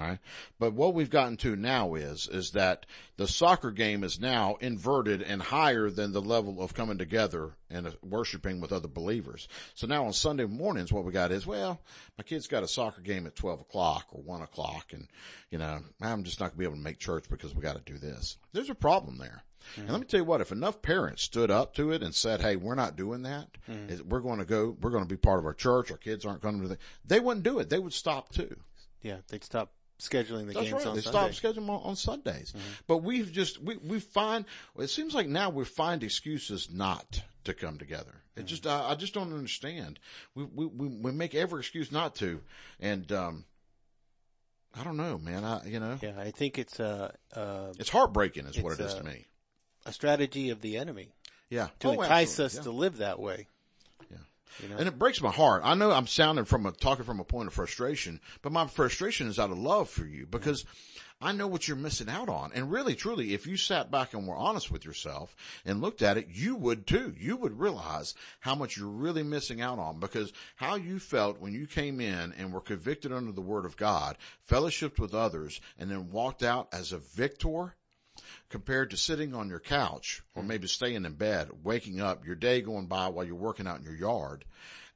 right. 0.00 0.18
But 0.58 0.72
what 0.72 0.94
we've 0.94 1.10
gotten 1.10 1.36
to 1.38 1.56
now 1.56 1.94
is, 1.94 2.28
is 2.28 2.52
that 2.52 2.86
the 3.16 3.28
soccer 3.28 3.70
game 3.70 4.02
is 4.02 4.20
now 4.20 4.56
inverted 4.60 5.22
and 5.22 5.40
higher 5.40 5.90
than 5.90 6.12
the 6.12 6.20
level 6.20 6.62
of 6.62 6.74
coming 6.74 6.98
together 6.98 7.52
and 7.70 7.86
uh, 7.86 7.90
worshiping 8.02 8.60
with 8.60 8.72
other 8.72 8.88
believers. 8.88 9.48
So 9.74 9.86
now 9.86 10.06
on 10.06 10.12
Sunday 10.12 10.46
mornings, 10.46 10.92
what 10.92 11.04
we 11.04 11.12
got 11.12 11.32
is, 11.32 11.46
well, 11.46 11.80
my 12.18 12.24
kid's 12.24 12.46
got 12.46 12.62
a 12.62 12.68
soccer 12.68 13.02
game 13.02 13.26
at 13.26 13.36
12 13.36 13.60
o'clock 13.60 14.06
or 14.10 14.22
1 14.22 14.42
o'clock 14.42 14.92
and, 14.92 15.08
you 15.50 15.58
know, 15.58 15.80
I'm 16.00 16.24
just 16.24 16.40
not 16.40 16.50
gonna 16.50 16.58
be 16.58 16.64
able 16.64 16.76
to 16.76 16.80
make 16.80 16.98
church 16.98 17.24
because 17.28 17.54
we 17.54 17.62
got 17.62 17.76
to 17.76 17.92
do 17.92 17.98
this. 17.98 18.38
There's 18.52 18.70
a 18.70 18.74
problem 18.74 19.18
there. 19.18 19.42
Mm-hmm. 19.72 19.80
And 19.82 19.90
let 19.90 20.00
me 20.00 20.06
tell 20.06 20.20
you 20.20 20.24
what, 20.24 20.40
if 20.40 20.52
enough 20.52 20.82
parents 20.82 21.22
stood 21.22 21.50
up 21.50 21.74
to 21.74 21.92
it 21.92 22.02
and 22.02 22.14
said, 22.14 22.40
Hey, 22.40 22.56
we're 22.56 22.74
not 22.74 22.96
doing 22.96 23.22
that. 23.22 23.48
Mm-hmm. 23.70 24.08
We're 24.08 24.20
going 24.20 24.38
to 24.38 24.44
go, 24.44 24.76
we're 24.80 24.90
going 24.90 25.04
to 25.04 25.08
be 25.08 25.16
part 25.16 25.38
of 25.38 25.46
our 25.46 25.54
church. 25.54 25.90
Our 25.90 25.96
kids 25.96 26.24
aren't 26.24 26.42
going 26.42 26.56
to 26.56 26.62
do 26.62 26.68
that. 26.68 26.80
They 27.04 27.20
wouldn't 27.20 27.44
do 27.44 27.58
it. 27.58 27.70
They 27.70 27.78
would 27.78 27.92
stop 27.92 28.32
too. 28.32 28.56
Yeah. 29.02 29.18
They'd 29.28 29.44
stop 29.44 29.72
scheduling 29.98 30.46
the 30.46 30.54
That's 30.54 30.66
games 30.66 30.72
right. 30.72 30.86
on 30.86 30.94
they 30.96 31.00
stop 31.02 31.30
scheduling 31.30 31.68
on, 31.68 31.80
on 31.82 31.96
Sundays. 31.96 32.52
But 32.86 32.98
we've 32.98 33.30
just, 33.32 33.62
we, 33.62 33.76
we 33.76 34.00
find, 34.00 34.44
it 34.78 34.88
seems 34.90 35.14
like 35.14 35.28
now 35.28 35.50
we 35.50 35.64
find 35.64 36.02
excuses 36.02 36.68
not 36.70 37.22
to 37.44 37.54
come 37.54 37.78
together. 37.78 38.22
It 38.36 38.46
just, 38.46 38.66
I, 38.66 38.90
I 38.90 38.94
just 38.96 39.14
don't 39.14 39.32
understand. 39.32 40.00
We, 40.34 40.44
we, 40.44 40.66
we, 40.66 41.12
make 41.12 41.34
every 41.34 41.60
excuse 41.60 41.92
not 41.92 42.16
to. 42.16 42.40
And, 42.80 43.10
um, 43.12 43.44
I 44.76 44.82
don't 44.82 44.96
know, 44.96 45.18
man. 45.18 45.44
I, 45.44 45.64
you 45.66 45.78
know, 45.78 45.98
Yeah, 46.02 46.18
I 46.18 46.32
think 46.32 46.58
it's 46.58 46.80
a, 46.80 47.14
a, 47.32 47.72
it's 47.78 47.90
heartbreaking 47.90 48.46
is 48.46 48.58
what 48.60 48.72
It's, 48.72 48.80
it 48.80 48.84
is 48.86 48.94
uh, 48.94 48.98
to 48.98 49.04
me. 49.04 49.26
a 49.86 49.92
strategy 49.92 50.50
of 50.50 50.60
the 50.62 50.76
enemy 50.78 51.14
Yeah. 51.48 51.68
to 51.78 51.88
Oh, 51.88 51.92
entice 51.92 52.40
absolutely. 52.40 52.44
us 52.46 52.54
Yeah. 52.56 52.62
to 52.62 52.70
live 52.72 52.96
that 52.96 53.20
way. 53.20 53.46
Yeah. 54.60 54.66
You 54.66 54.72
know? 54.72 54.78
And 54.80 54.88
it 54.88 54.98
breaks 54.98 55.20
my 55.20 55.30
heart. 55.30 55.62
I 55.64 55.74
know 55.74 55.90
I'm 55.90 56.06
sounding 56.06 56.44
from 56.44 56.66
a, 56.66 56.72
talking 56.72 57.04
from 57.04 57.20
a 57.20 57.24
point 57.24 57.48
of 57.48 57.54
frustration, 57.54 58.20
but 58.42 58.52
my 58.52 58.66
frustration 58.66 59.28
is 59.28 59.38
out 59.38 59.50
of 59.50 59.58
love 59.58 59.88
for 59.88 60.06
you 60.06 60.26
because 60.26 60.64
I 61.20 61.32
know 61.32 61.46
what 61.46 61.66
you're 61.66 61.76
missing 61.76 62.08
out 62.08 62.28
on. 62.28 62.52
And 62.54 62.70
really, 62.70 62.94
truly, 62.94 63.34
if 63.34 63.46
you 63.46 63.56
sat 63.56 63.90
back 63.90 64.12
and 64.12 64.26
were 64.26 64.36
honest 64.36 64.70
with 64.70 64.84
yourself 64.84 65.34
and 65.64 65.80
looked 65.80 66.02
at 66.02 66.18
it, 66.18 66.28
you 66.30 66.54
would 66.56 66.86
too. 66.86 67.14
You 67.18 67.36
would 67.36 67.58
realize 67.58 68.14
how 68.40 68.54
much 68.54 68.76
you're 68.76 68.88
really 68.88 69.22
missing 69.22 69.60
out 69.60 69.78
on 69.78 70.00
because 70.00 70.32
how 70.56 70.74
you 70.74 70.98
felt 70.98 71.40
when 71.40 71.54
you 71.54 71.66
came 71.66 72.00
in 72.00 72.32
and 72.32 72.52
were 72.52 72.60
convicted 72.60 73.12
under 73.12 73.32
the 73.32 73.40
word 73.40 73.64
of 73.64 73.76
God, 73.76 74.18
fellowshiped 74.48 74.98
with 74.98 75.14
others, 75.14 75.60
and 75.78 75.90
then 75.90 76.10
walked 76.10 76.42
out 76.42 76.68
as 76.72 76.92
a 76.92 76.98
victor 76.98 77.74
compared 78.48 78.90
to 78.90 78.96
sitting 78.96 79.34
on 79.34 79.48
your 79.48 79.60
couch 79.60 80.22
or 80.34 80.42
hmm. 80.42 80.48
maybe 80.48 80.66
staying 80.66 81.04
in 81.04 81.14
bed, 81.14 81.48
waking 81.62 82.00
up, 82.00 82.24
your 82.24 82.34
day 82.34 82.60
going 82.60 82.86
by 82.86 83.08
while 83.08 83.24
you're 83.24 83.34
working 83.34 83.66
out 83.66 83.78
in 83.78 83.84
your 83.84 83.96
yard. 83.96 84.44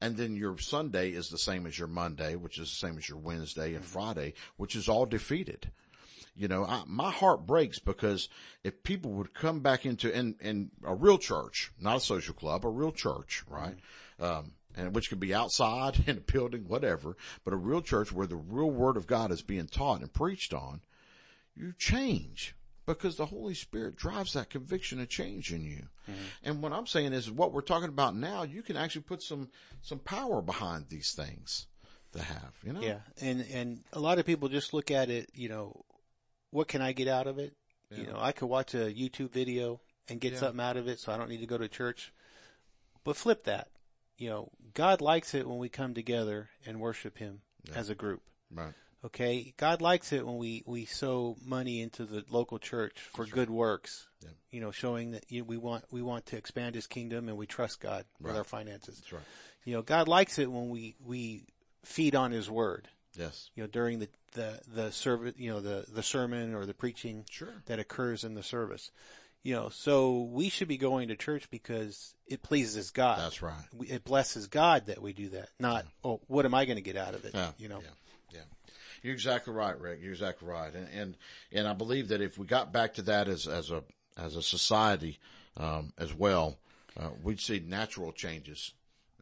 And 0.00 0.16
then 0.16 0.36
your 0.36 0.56
Sunday 0.58 1.10
is 1.10 1.28
the 1.28 1.38
same 1.38 1.66
as 1.66 1.78
your 1.78 1.88
Monday, 1.88 2.36
which 2.36 2.58
is 2.58 2.70
the 2.70 2.86
same 2.86 2.98
as 2.98 3.08
your 3.08 3.18
Wednesday 3.18 3.74
and 3.74 3.84
hmm. 3.84 3.90
Friday, 3.90 4.34
which 4.56 4.76
is 4.76 4.88
all 4.88 5.06
defeated. 5.06 5.70
You 6.36 6.46
know, 6.46 6.64
I, 6.64 6.82
my 6.86 7.10
heart 7.10 7.46
breaks 7.46 7.80
because 7.80 8.28
if 8.62 8.84
people 8.84 9.10
would 9.12 9.34
come 9.34 9.60
back 9.60 9.84
into, 9.84 10.16
in, 10.16 10.36
in 10.40 10.70
a 10.84 10.94
real 10.94 11.18
church, 11.18 11.72
not 11.80 11.96
a 11.96 12.00
social 12.00 12.34
club, 12.34 12.64
a 12.64 12.68
real 12.68 12.92
church, 12.92 13.42
right? 13.48 13.76
Hmm. 14.18 14.24
Um, 14.24 14.52
and 14.78 14.94
which 14.94 15.08
could 15.08 15.20
be 15.20 15.34
outside 15.34 16.04
in 16.06 16.18
a 16.18 16.20
building, 16.20 16.64
whatever, 16.68 17.16
but 17.44 17.52
a 17.52 17.56
real 17.56 17.82
church 17.82 18.12
where 18.12 18.26
the 18.26 18.36
real 18.36 18.70
word 18.70 18.96
of 18.96 19.06
God 19.06 19.32
is 19.32 19.42
being 19.42 19.66
taught 19.66 20.00
and 20.00 20.12
preached 20.12 20.54
on, 20.54 20.80
you 21.56 21.74
change 21.76 22.54
because 22.88 23.16
the 23.16 23.26
Holy 23.26 23.54
Spirit 23.54 23.94
drives 23.96 24.32
that 24.32 24.50
conviction 24.50 25.00
of 25.00 25.08
change 25.08 25.52
in 25.52 25.64
you. 25.64 25.84
Mm-hmm. 26.10 26.22
And 26.42 26.62
what 26.62 26.72
I'm 26.72 26.86
saying 26.86 27.12
is 27.12 27.30
what 27.30 27.52
we're 27.52 27.60
talking 27.60 27.88
about 27.88 28.16
now, 28.16 28.42
you 28.42 28.62
can 28.62 28.76
actually 28.76 29.02
put 29.02 29.22
some, 29.22 29.48
some 29.82 30.00
power 30.00 30.42
behind 30.42 30.86
these 30.88 31.12
things 31.12 31.66
to 32.12 32.22
have, 32.22 32.52
you 32.64 32.72
know? 32.72 32.80
Yeah, 32.80 33.00
and 33.20 33.44
and 33.52 33.84
a 33.92 34.00
lot 34.00 34.18
of 34.18 34.26
people 34.26 34.48
just 34.48 34.72
look 34.74 34.90
at 34.90 35.10
it. 35.10 35.30
You 35.34 35.48
know, 35.48 35.84
what 36.50 36.66
can 36.66 36.80
I 36.82 36.92
get 36.92 37.06
out 37.08 37.26
of 37.26 37.38
it? 37.38 37.54
You 37.94 38.06
know, 38.06 38.18
I 38.18 38.32
could 38.32 38.48
watch 38.48 38.74
a 38.74 38.92
YouTube 38.92 39.30
video 39.30 39.80
and 40.08 40.20
get 40.20 40.32
Yeah. 40.32 40.40
something 40.40 40.60
out 40.60 40.76
of 40.76 40.88
it, 40.88 40.98
so 40.98 41.12
I 41.12 41.16
don't 41.16 41.30
need 41.30 41.40
to 41.40 41.46
go 41.46 41.56
to 41.56 41.68
church. 41.68 42.12
But 43.04 43.16
flip 43.16 43.44
that. 43.44 43.68
You 44.18 44.28
know, 44.28 44.50
God 44.74 45.00
likes 45.00 45.32
it 45.34 45.48
when 45.48 45.58
we 45.58 45.68
come 45.68 45.94
together 45.94 46.50
and 46.66 46.80
worship 46.80 47.18
Him 47.18 47.40
as 47.74 47.88
a 47.88 47.94
group. 47.94 48.22
Right. 48.50 48.74
Okay, 49.04 49.54
God 49.56 49.80
likes 49.80 50.12
it 50.12 50.26
when 50.26 50.38
we 50.38 50.64
we 50.66 50.84
sow 50.84 51.36
money 51.44 51.80
into 51.80 52.04
the 52.04 52.24
local 52.30 52.58
church 52.58 52.98
for 53.12 53.24
good 53.26 53.48
works. 53.48 54.08
Yeah. 54.22 54.30
You 54.50 54.60
know, 54.60 54.70
showing 54.72 55.12
that 55.12 55.24
you, 55.28 55.44
we 55.44 55.56
want 55.56 55.84
we 55.90 56.02
want 56.02 56.26
to 56.26 56.36
expand 56.36 56.74
His 56.74 56.86
kingdom 56.86 57.28
and 57.28 57.36
we 57.38 57.46
trust 57.46 57.80
God 57.80 58.06
with 58.20 58.36
our 58.36 58.44
finances. 58.44 58.96
That's 58.96 59.12
right. 59.12 59.22
You 59.64 59.74
know, 59.74 59.82
God 59.82 60.08
likes 60.08 60.38
it 60.38 60.50
when 60.50 60.68
we 60.68 60.96
we 61.04 61.44
feed 61.84 62.14
on 62.16 62.32
His 62.32 62.50
word 62.50 62.88
Yes. 63.16 63.50
you 63.54 63.62
know, 63.62 63.66
during 63.68 63.98
the, 63.98 64.08
the, 64.32 64.60
the 64.72 64.92
service, 64.92 65.34
you 65.36 65.50
know, 65.50 65.60
the, 65.60 65.84
the 65.88 66.02
sermon 66.02 66.54
or 66.54 66.66
the 66.66 66.74
preaching 66.74 67.24
Sure. 67.30 67.62
that 67.66 67.78
occurs 67.78 68.22
in 68.24 68.34
the 68.34 68.42
service. 68.42 68.90
You 69.42 69.54
know, 69.54 69.68
so 69.70 70.22
we 70.22 70.48
should 70.48 70.68
be 70.68 70.76
going 70.76 71.08
to 71.08 71.16
church 71.16 71.48
because 71.50 72.14
it 72.26 72.42
pleases 72.42 72.90
God. 72.90 73.18
That's 73.20 73.40
right. 73.42 73.54
It 73.88 74.04
blesses 74.04 74.46
God 74.46 74.86
that 74.86 75.00
we 75.00 75.12
do 75.12 75.28
that, 75.30 75.48
not, 75.58 75.86
oh, 76.04 76.20
what 76.26 76.44
am 76.44 76.54
I 76.54 76.64
going 76.64 76.76
to 76.76 76.82
get 76.82 76.96
out 76.96 77.14
of 77.14 77.24
it? 77.24 77.32
Yeah. 77.34 77.50
You 77.58 77.68
know, 77.68 77.80
Yeah. 77.80 77.88
Yeah. 79.08 79.12
You're 79.12 79.14
exactly 79.14 79.52
right, 79.52 79.78
Rick. 79.80 80.00
You're 80.02 80.12
exactly 80.12 80.48
right. 80.48 80.74
And, 80.74 80.88
and, 80.92 81.16
and 81.52 81.66
I 81.68 81.72
believe 81.72 82.08
that 82.08 82.20
if 82.20 82.38
we 82.38 82.46
got 82.46 82.72
back 82.72 82.94
to 82.94 83.02
that 83.02 83.28
as, 83.28 83.46
as 83.46 83.70
a, 83.70 83.82
as 84.16 84.36
a 84.36 84.42
society, 84.42 85.18
um, 85.56 85.92
as 85.98 86.14
well, 86.14 86.58
uh, 86.98 87.10
we'd 87.22 87.40
see 87.40 87.60
natural 87.60 88.12
changes 88.12 88.72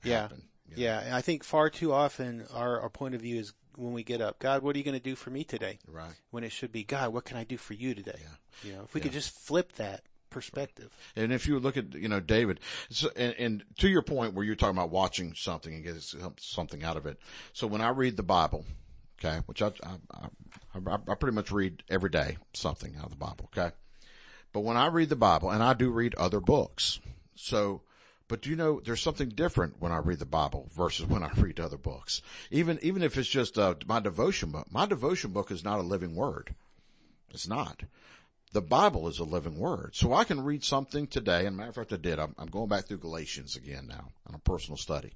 yeah. 0.06 0.28
you 0.30 0.36
know? 0.36 0.42
Yeah. 0.76 1.00
And 1.00 1.14
I 1.14 1.20
think 1.20 1.44
far 1.44 1.70
too 1.70 1.92
often 1.92 2.44
our, 2.52 2.80
our 2.80 2.90
point 2.90 3.14
of 3.14 3.20
view 3.20 3.38
is 3.38 3.52
when 3.76 3.92
we 3.92 4.02
get 4.02 4.20
up, 4.20 4.38
God, 4.38 4.62
what 4.62 4.74
are 4.74 4.78
you 4.78 4.84
going 4.84 4.96
to 4.96 5.02
do 5.02 5.14
for 5.14 5.30
me 5.30 5.44
today? 5.44 5.78
Right. 5.86 6.14
When 6.30 6.44
it 6.44 6.52
should 6.52 6.72
be, 6.72 6.82
God, 6.84 7.12
what 7.12 7.24
can 7.24 7.36
I 7.36 7.44
do 7.44 7.56
for 7.56 7.74
you 7.74 7.94
today? 7.94 8.18
Yeah. 8.18 8.70
You 8.70 8.76
know, 8.76 8.82
if 8.84 8.94
we 8.94 9.00
could 9.00 9.12
just 9.12 9.30
flip 9.30 9.72
that 9.72 10.02
perspective. 10.30 10.90
And 11.14 11.32
if 11.32 11.46
you 11.46 11.58
look 11.58 11.76
at, 11.76 11.94
you 11.94 12.08
know, 12.08 12.20
David, 12.20 12.60
so, 12.90 13.10
and, 13.16 13.34
and 13.38 13.64
to 13.78 13.88
your 13.88 14.02
point 14.02 14.34
where 14.34 14.44
you're 14.44 14.56
talking 14.56 14.76
about 14.76 14.90
watching 14.90 15.34
something 15.34 15.74
and 15.74 15.84
getting 15.84 16.00
something 16.38 16.84
out 16.84 16.96
of 16.96 17.06
it. 17.06 17.18
So 17.52 17.66
when 17.66 17.80
I 17.80 17.90
read 17.90 18.16
the 18.16 18.22
Bible, 18.22 18.64
okay, 19.18 19.40
which 19.46 19.62
I, 19.62 19.72
I, 19.82 20.28
I, 20.74 20.98
I 21.08 21.14
pretty 21.14 21.34
much 21.34 21.50
read 21.50 21.82
every 21.88 22.10
day 22.10 22.36
something 22.52 22.94
out 22.96 23.04
of 23.04 23.10
the 23.10 23.16
Bible, 23.16 23.50
okay? 23.56 23.74
But 24.52 24.60
when 24.60 24.76
I 24.76 24.86
read 24.86 25.08
the 25.08 25.16
Bible, 25.16 25.50
and 25.50 25.62
I 25.62 25.74
do 25.74 25.90
read 25.90 26.14
other 26.14 26.40
books, 26.40 27.00
so, 27.34 27.82
but 28.28 28.42
do 28.42 28.50
you 28.50 28.56
know, 28.56 28.80
there's 28.80 29.02
something 29.02 29.28
different 29.28 29.80
when 29.80 29.92
I 29.92 29.98
read 29.98 30.18
the 30.18 30.26
Bible 30.26 30.68
versus 30.74 31.06
when 31.06 31.22
I 31.22 31.30
read 31.36 31.60
other 31.60 31.76
books. 31.76 32.22
Even, 32.50 32.78
even 32.82 33.02
if 33.02 33.16
it's 33.16 33.28
just, 33.28 33.58
uh, 33.58 33.74
my 33.86 34.00
devotion 34.00 34.50
book, 34.50 34.66
my 34.70 34.86
devotion 34.86 35.32
book 35.32 35.50
is 35.50 35.64
not 35.64 35.78
a 35.78 35.82
living 35.82 36.14
word. 36.14 36.54
It's 37.30 37.48
not 37.48 37.82
the 38.56 38.62
Bible 38.62 39.06
is 39.06 39.18
a 39.18 39.24
living 39.24 39.58
word. 39.58 39.90
So 39.92 40.14
I 40.14 40.24
can 40.24 40.42
read 40.42 40.64
something 40.64 41.06
today, 41.08 41.44
and 41.44 41.58
matter 41.58 41.68
of 41.68 41.74
fact 41.74 41.92
I 41.92 41.96
did, 41.96 42.18
I'm, 42.18 42.34
I'm 42.38 42.46
going 42.46 42.68
back 42.68 42.86
through 42.86 42.96
Galatians 42.96 43.54
again 43.54 43.86
now 43.86 44.08
on 44.26 44.34
a 44.34 44.38
personal 44.38 44.78
study. 44.78 45.12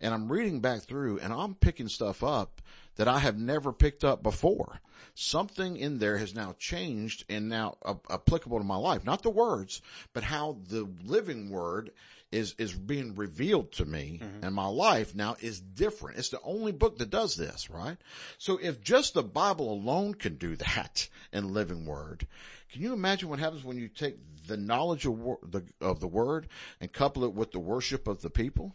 And 0.00 0.14
I'm 0.14 0.32
reading 0.32 0.60
back 0.60 0.80
through 0.80 1.18
and 1.18 1.30
I'm 1.30 1.54
picking 1.54 1.88
stuff 1.88 2.24
up 2.24 2.62
that 2.96 3.06
I 3.06 3.18
have 3.18 3.36
never 3.36 3.74
picked 3.74 4.04
up 4.04 4.22
before. 4.22 4.80
Something 5.14 5.76
in 5.76 5.98
there 5.98 6.16
has 6.16 6.34
now 6.34 6.54
changed 6.58 7.26
and 7.28 7.50
now 7.50 7.76
uh, 7.84 7.96
applicable 8.08 8.56
to 8.56 8.64
my 8.64 8.76
life. 8.76 9.04
Not 9.04 9.22
the 9.22 9.28
words, 9.28 9.82
but 10.14 10.24
how 10.24 10.56
the 10.68 10.88
living 11.04 11.50
word 11.50 11.90
is, 12.30 12.54
is 12.58 12.72
being 12.74 13.14
revealed 13.14 13.72
to 13.72 13.84
me 13.84 14.20
and 14.42 14.54
my 14.54 14.66
life 14.66 15.14
now 15.14 15.36
is 15.40 15.60
different. 15.60 16.18
It's 16.18 16.28
the 16.28 16.40
only 16.42 16.72
book 16.72 16.98
that 16.98 17.10
does 17.10 17.36
this, 17.36 17.70
right? 17.70 17.96
So 18.36 18.58
if 18.60 18.80
just 18.80 19.14
the 19.14 19.22
Bible 19.22 19.72
alone 19.72 20.14
can 20.14 20.36
do 20.36 20.56
that 20.56 21.08
in 21.32 21.54
living 21.54 21.86
word, 21.86 22.26
can 22.70 22.82
you 22.82 22.92
imagine 22.92 23.28
what 23.28 23.38
happens 23.38 23.64
when 23.64 23.78
you 23.78 23.88
take 23.88 24.16
the 24.46 24.56
knowledge 24.56 25.06
of, 25.06 25.18
wor- 25.18 25.38
the, 25.42 25.64
of 25.80 26.00
the 26.00 26.06
word 26.06 26.48
and 26.80 26.92
couple 26.92 27.24
it 27.24 27.32
with 27.32 27.52
the 27.52 27.60
worship 27.60 28.06
of 28.06 28.20
the 28.20 28.30
people? 28.30 28.74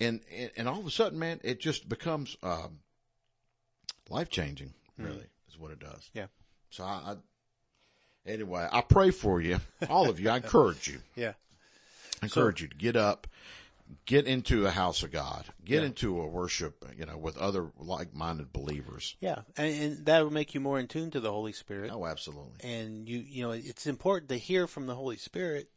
And, 0.00 0.20
and, 0.36 0.50
and 0.56 0.68
all 0.68 0.80
of 0.80 0.86
a 0.86 0.90
sudden, 0.90 1.18
man, 1.18 1.40
it 1.42 1.60
just 1.60 1.88
becomes, 1.88 2.36
um, 2.42 2.80
life 4.10 4.28
changing, 4.28 4.74
really, 4.98 5.26
is 5.48 5.58
what 5.58 5.70
it 5.70 5.78
does. 5.78 6.10
Yeah. 6.12 6.26
So 6.70 6.84
I, 6.84 7.14
I, 8.26 8.30
anyway, 8.30 8.68
I 8.70 8.80
pray 8.82 9.10
for 9.10 9.40
you, 9.40 9.60
all 9.88 10.10
of 10.10 10.20
you. 10.20 10.30
I 10.30 10.36
encourage 10.36 10.88
you. 10.88 10.98
Yeah. 11.14 11.32
I 12.24 12.40
encourage 12.40 12.62
you 12.62 12.68
to 12.68 12.76
get 12.76 12.96
up, 12.96 13.26
get 14.06 14.26
into 14.26 14.66
a 14.66 14.70
house 14.70 15.02
of 15.02 15.12
God, 15.12 15.44
get 15.64 15.80
Yeah. 15.80 15.86
into 15.88 16.20
a 16.20 16.26
worship, 16.26 16.84
you 16.98 17.04
know, 17.06 17.16
with 17.18 17.36
other 17.36 17.70
like-minded 17.78 18.52
believers. 18.52 19.16
Yeah. 19.20 19.42
And, 19.56 19.74
and 19.82 20.06
that 20.06 20.22
will 20.22 20.32
make 20.32 20.54
you 20.54 20.60
more 20.60 20.78
in 20.80 20.88
tune 20.88 21.10
to 21.12 21.20
the 21.20 21.30
Holy 21.30 21.52
Spirit. 21.52 21.90
Oh, 21.92 22.06
absolutely. 22.06 22.52
and 22.62 23.08
you 23.08 23.18
you 23.18 23.42
know 23.42 23.50
it's 23.52 23.86
important 23.86 24.28
to 24.30 24.36
hear 24.38 24.66
from 24.66 24.86
the 24.86 24.94
Holy 24.94 25.16
Spirit, 25.16 25.68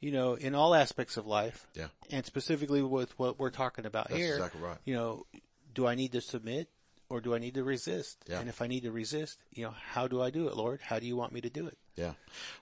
you 0.00 0.12
know, 0.12 0.34
in 0.34 0.54
all 0.54 0.74
aspects 0.74 1.16
of 1.16 1.26
life, 1.26 1.66
Yeah. 1.74 1.88
and 2.10 2.24
specifically 2.24 2.82
with 2.82 3.18
what 3.18 3.38
we're 3.38 3.50
talking 3.50 3.86
about 3.86 4.08
That's 4.08 4.20
here. 4.20 4.34
exactly 4.36 4.60
right. 4.60 4.78
You 4.84 4.94
know, 4.94 5.26
do 5.74 5.86
I 5.86 5.94
need 5.96 6.12
to 6.12 6.20
submit 6.20 6.68
or 7.10 7.20
do 7.20 7.34
I 7.34 7.38
need 7.38 7.54
to 7.54 7.64
resist? 7.64 8.18
Yeah. 8.28 8.38
And 8.40 8.48
if 8.48 8.62
I 8.62 8.66
need 8.68 8.82
to 8.84 8.92
resist, 8.92 9.38
you 9.52 9.64
know, 9.64 9.70
how 9.92 10.06
do 10.06 10.22
I 10.22 10.30
do 10.30 10.46
it, 10.48 10.56
Lord? 10.56 10.80
How 10.82 10.98
do 11.00 11.06
you 11.06 11.16
want 11.16 11.32
me 11.32 11.40
to 11.40 11.50
do 11.50 11.66
it? 11.66 11.76
Yeah. 11.98 12.12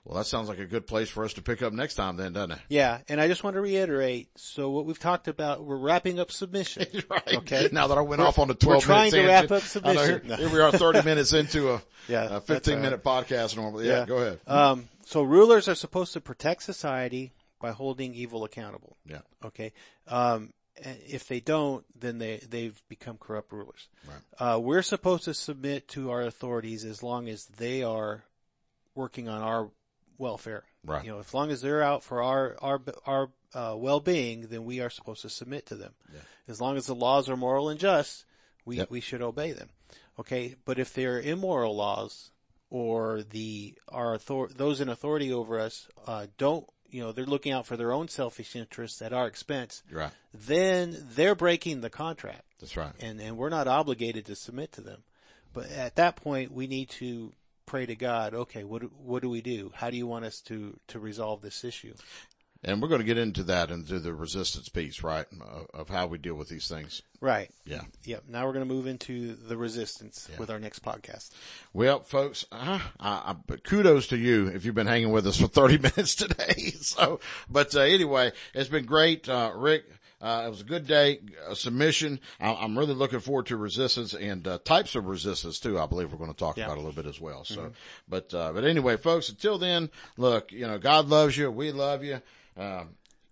Well, 0.03 0.17
that 0.17 0.25
sounds 0.25 0.49
like 0.49 0.57
a 0.59 0.65
good 0.65 0.87
place 0.87 1.09
for 1.09 1.23
us 1.23 1.33
to 1.33 1.41
pick 1.41 1.61
up 1.61 1.71
next 1.71 1.93
time 1.95 2.17
then, 2.17 2.33
doesn't 2.33 2.51
it? 2.51 2.59
Yeah, 2.69 2.99
and 3.07 3.21
I 3.21 3.27
just 3.27 3.43
want 3.43 3.55
to 3.55 3.61
reiterate, 3.61 4.29
so 4.35 4.69
what 4.71 4.85
we've 4.85 4.97
talked 4.97 5.27
about, 5.27 5.63
we're 5.63 5.77
wrapping 5.77 6.19
up 6.19 6.31
submission. 6.31 6.87
right. 7.09 7.35
Okay. 7.35 7.69
Now 7.71 7.87
that 7.87 7.97
I 7.97 8.01
went 8.01 8.21
off 8.21 8.39
on 8.39 8.47
the 8.47 8.55
12 8.55 8.77
we're 8.77 8.85
trying 8.85 9.11
to 9.11 9.27
wrap 9.27 9.51
up 9.51 9.61
submission. 9.61 10.25
here, 10.25 10.37
here 10.37 10.49
we 10.49 10.59
are 10.59 10.71
30 10.71 11.03
minutes 11.03 11.33
into 11.33 11.73
a, 11.73 11.81
Yeah, 12.07 12.37
a 12.37 12.41
15 12.41 12.73
all 12.73 12.77
right. 12.79 12.83
minute 12.83 13.03
podcast 13.03 13.55
normally. 13.55 13.87
Yeah, 13.87 14.05
go 14.05 14.17
ahead. 14.17 14.39
Um, 14.47 14.89
so 15.05 15.21
rulers 15.21 15.67
are 15.67 15.75
supposed 15.75 16.13
to 16.13 16.21
protect 16.21 16.63
society 16.63 17.33
by 17.59 17.71
holding 17.71 18.15
evil 18.15 18.43
accountable. 18.43 18.97
yeah. 19.05 19.19
Okay. 19.45 19.73
Um, 20.07 20.51
if 20.75 21.27
they 21.27 21.39
don't, 21.39 21.83
then 21.99 22.17
they, 22.19 22.37
they've 22.49 22.79
become 22.87 23.17
corrupt 23.17 23.51
rulers. 23.51 23.87
Right. 24.07 24.53
Uh, 24.55 24.59
we're 24.59 24.83
supposed 24.83 25.23
to 25.25 25.33
submit 25.33 25.87
to 25.89 26.11
our 26.11 26.21
authorities 26.21 26.85
as 26.85 27.01
long 27.01 27.27
as 27.29 27.45
they 27.45 27.83
are 27.83 28.23
working 28.97 29.29
on 29.29 29.41
our 29.41 29.69
welfare. 30.17 30.63
Right. 30.83 31.05
You 31.05 31.11
know, 31.11 31.19
as 31.19 31.33
long 31.33 31.51
as 31.51 31.61
they're 31.61 31.83
out 31.83 32.03
for 32.03 32.21
our, 32.23 32.57
our, 32.59 32.81
our, 33.05 33.29
uh, 33.53 33.75
well-being, 33.77 34.47
then 34.49 34.65
we 34.65 34.81
are 34.81 34.89
supposed 34.89 35.21
to 35.21 35.29
submit 35.29 35.67
to 35.67 35.75
them. 35.75 35.93
Yeah. 36.13 36.19
As 36.47 36.59
long 36.59 36.75
as 36.75 36.87
the 36.87 36.95
laws 36.95 37.29
are 37.29 37.37
moral 37.37 37.69
and 37.69 37.79
just, 37.79 38.25
we, 38.65 38.77
Yep. 38.77 38.89
we 38.89 38.99
should 38.99 39.21
obey 39.21 39.53
them. 39.53 39.69
Okay. 40.19 40.55
But 40.65 40.79
if 40.79 40.93
they're 40.93 41.21
immoral 41.21 41.75
laws 41.75 42.31
or 42.69 43.23
the, 43.23 43.75
our 43.87 44.15
author, 44.15 44.47
those 44.53 44.81
in 44.81 44.89
authority 44.89 45.31
over 45.31 45.59
us, 45.59 45.87
uh, 46.05 46.27
don't, 46.37 46.67
you 46.89 47.01
know, 47.01 47.11
they're 47.11 47.25
looking 47.25 47.51
out 47.51 47.65
for 47.65 47.77
their 47.77 47.91
own 47.91 48.07
selfish 48.07 48.55
interests 48.55 49.01
at 49.01 49.13
our 49.13 49.27
expense, 49.27 49.83
right. 49.91 50.11
then 50.33 51.05
they're 51.15 51.35
breaking 51.35 51.81
the 51.81 51.89
contract 51.89 52.43
That's 52.59 52.75
right. 52.77 52.93
and, 52.99 53.19
and 53.21 53.37
we're 53.37 53.49
not 53.49 53.67
obligated 53.67 54.25
to 54.25 54.35
submit 54.35 54.71
to 54.73 54.81
them. 54.81 55.03
But 55.53 55.71
at 55.71 55.95
that 55.95 56.15
point, 56.15 56.51
we 56.51 56.67
need 56.67 56.89
to 57.01 57.33
pray 57.67 57.85
to 57.85 57.95
God, 57.95 58.33
okay, 58.33 58.63
what, 58.63 58.81
do- 58.81 58.91
what 58.97 59.21
do 59.21 59.29
we 59.29 59.41
do? 59.41 59.71
How 59.75 59.91
do 59.91 59.97
you 59.97 60.07
want 60.07 60.25
us 60.25 60.41
to, 60.41 60.79
to 60.87 60.99
resolve 60.99 61.41
this 61.43 61.63
issue? 61.63 61.93
And 62.63 62.81
we're 62.81 62.87
going 62.87 63.01
to 63.01 63.05
get 63.05 63.19
into 63.19 63.43
that 63.43 63.69
into 63.69 63.99
the 63.99 64.15
resistance 64.15 64.67
piece, 64.67 65.03
right? 65.03 65.27
Of, 65.75 65.89
how 65.89 66.07
we 66.07 66.17
deal 66.17 66.33
with 66.33 66.49
these 66.49 66.67
things. 66.67 67.03
Right. 67.21 67.51
Yeah. 67.65 67.81
Yep. 68.05 68.23
Now 68.29 68.45
we're 68.45 68.53
going 68.53 68.67
to 68.67 68.73
move 68.73 68.87
into 68.87 69.35
the 69.35 69.55
resistance 69.55 70.27
with 70.39 70.49
our 70.49 70.59
next 70.59 70.83
podcast. 70.83 71.31
Well, 71.73 71.99
folks, 72.01 72.45
uh, 72.51 72.79
I, 72.99 73.09
I, 73.09 73.35
but 73.45 73.63
kudos 73.63 74.07
to 74.07 74.17
you 74.17 74.47
if 74.47 74.65
you've 74.65 74.73
been 74.75 74.87
hanging 74.87 75.11
with 75.11 75.27
us 75.27 75.39
for 75.39 75.47
30 75.47 75.77
minutes 75.77 76.15
today. 76.15 76.71
So, 76.81 77.19
but 77.49 77.75
uh, 77.75 77.81
anyway, 77.81 78.31
it's 78.55 78.69
been 78.69 78.85
great. 78.85 79.29
Uh, 79.29 79.51
Rick, 79.55 79.85
uh, 80.21 80.43
it 80.45 80.49
was 80.49 80.61
a 80.61 80.65
good 80.65 80.87
day, 80.87 81.19
a 81.47 81.55
submission. 81.55 82.19
I, 82.39 82.53
I'm 82.53 82.77
really 82.77 82.93
looking 82.93 83.19
forward 83.19 83.45
to 83.47 83.57
resistance 83.57 84.13
and 84.13 84.47
uh, 84.47 84.57
types 84.63 84.95
of 84.95 85.05
resistance 85.05 85.59
too. 85.59 85.79
I 85.79 85.85
believe 85.85 86.11
we're 86.11 86.17
going 86.17 86.31
to 86.33 86.37
talk 86.37 86.57
Yeah. 86.57 86.65
about 86.65 86.77
a 86.77 86.81
little 86.81 86.93
bit 86.95 87.05
as 87.05 87.19
well. 87.21 87.43
So, 87.43 87.71
but, 88.07 88.33
uh, 88.33 88.51
but 88.53 88.63
anyway, 88.63 88.97
folks, 88.97 89.29
until 89.29 89.57
then, 89.57 89.89
look, 90.17 90.51
you 90.51 90.65
know, 90.67 90.77
God 90.79 91.07
loves 91.09 91.37
you. 91.37 91.51
We 91.51 91.71
love 91.71 92.03
you. 92.03 92.21
Um, 92.57 92.89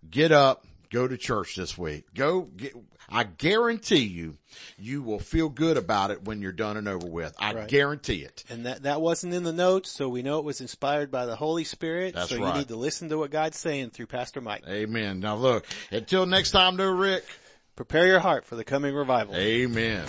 get 0.09 0.31
up, 0.31 0.65
go 0.91 1.07
to 1.07 1.17
church 1.17 1.55
this 1.55 1.77
week. 1.77 2.05
Go 2.13 2.41
get, 2.43 2.73
I 3.09 3.23
guarantee 3.23 4.03
you, 4.05 4.37
you 4.77 5.01
will 5.03 5.19
feel 5.19 5.49
good 5.49 5.77
about 5.77 6.11
it 6.11 6.23
when 6.23 6.41
you're 6.41 6.51
done 6.51 6.77
and 6.77 6.87
over 6.87 7.07
with. 7.07 7.35
I 7.39 7.53
Right. 7.53 7.67
guarantee 7.67 8.21
it. 8.23 8.43
And 8.49 8.65
that, 8.65 8.83
that 8.83 9.01
wasn't 9.01 9.33
in 9.33 9.43
the 9.43 9.53
notes, 9.53 9.91
so 9.91 10.09
we 10.09 10.21
know 10.21 10.39
it 10.39 10.45
was 10.45 10.61
inspired 10.61 11.11
by 11.11 11.25
the 11.25 11.35
Holy 11.35 11.63
Spirit. 11.63 12.15
That's 12.15 12.29
so 12.29 12.37
right. 12.39 12.53
you 12.53 12.59
need 12.59 12.67
to 12.69 12.75
listen 12.75 13.09
to 13.09 13.17
what 13.17 13.31
God's 13.31 13.57
saying 13.57 13.91
through 13.91 14.07
Pastor 14.07 14.41
Mike. 14.41 14.63
Amen. 14.67 15.19
Now 15.19 15.35
look, 15.35 15.65
until 15.91 16.25
next 16.25 16.51
time, 16.51 16.77
though, 16.77 16.91
Rick. 16.91 17.23
Prepare 17.75 18.07
your 18.07 18.19
heart 18.19 18.45
for 18.45 18.55
the 18.55 18.63
coming 18.63 18.95
revival. 18.95 19.35
Amen. 19.35 20.05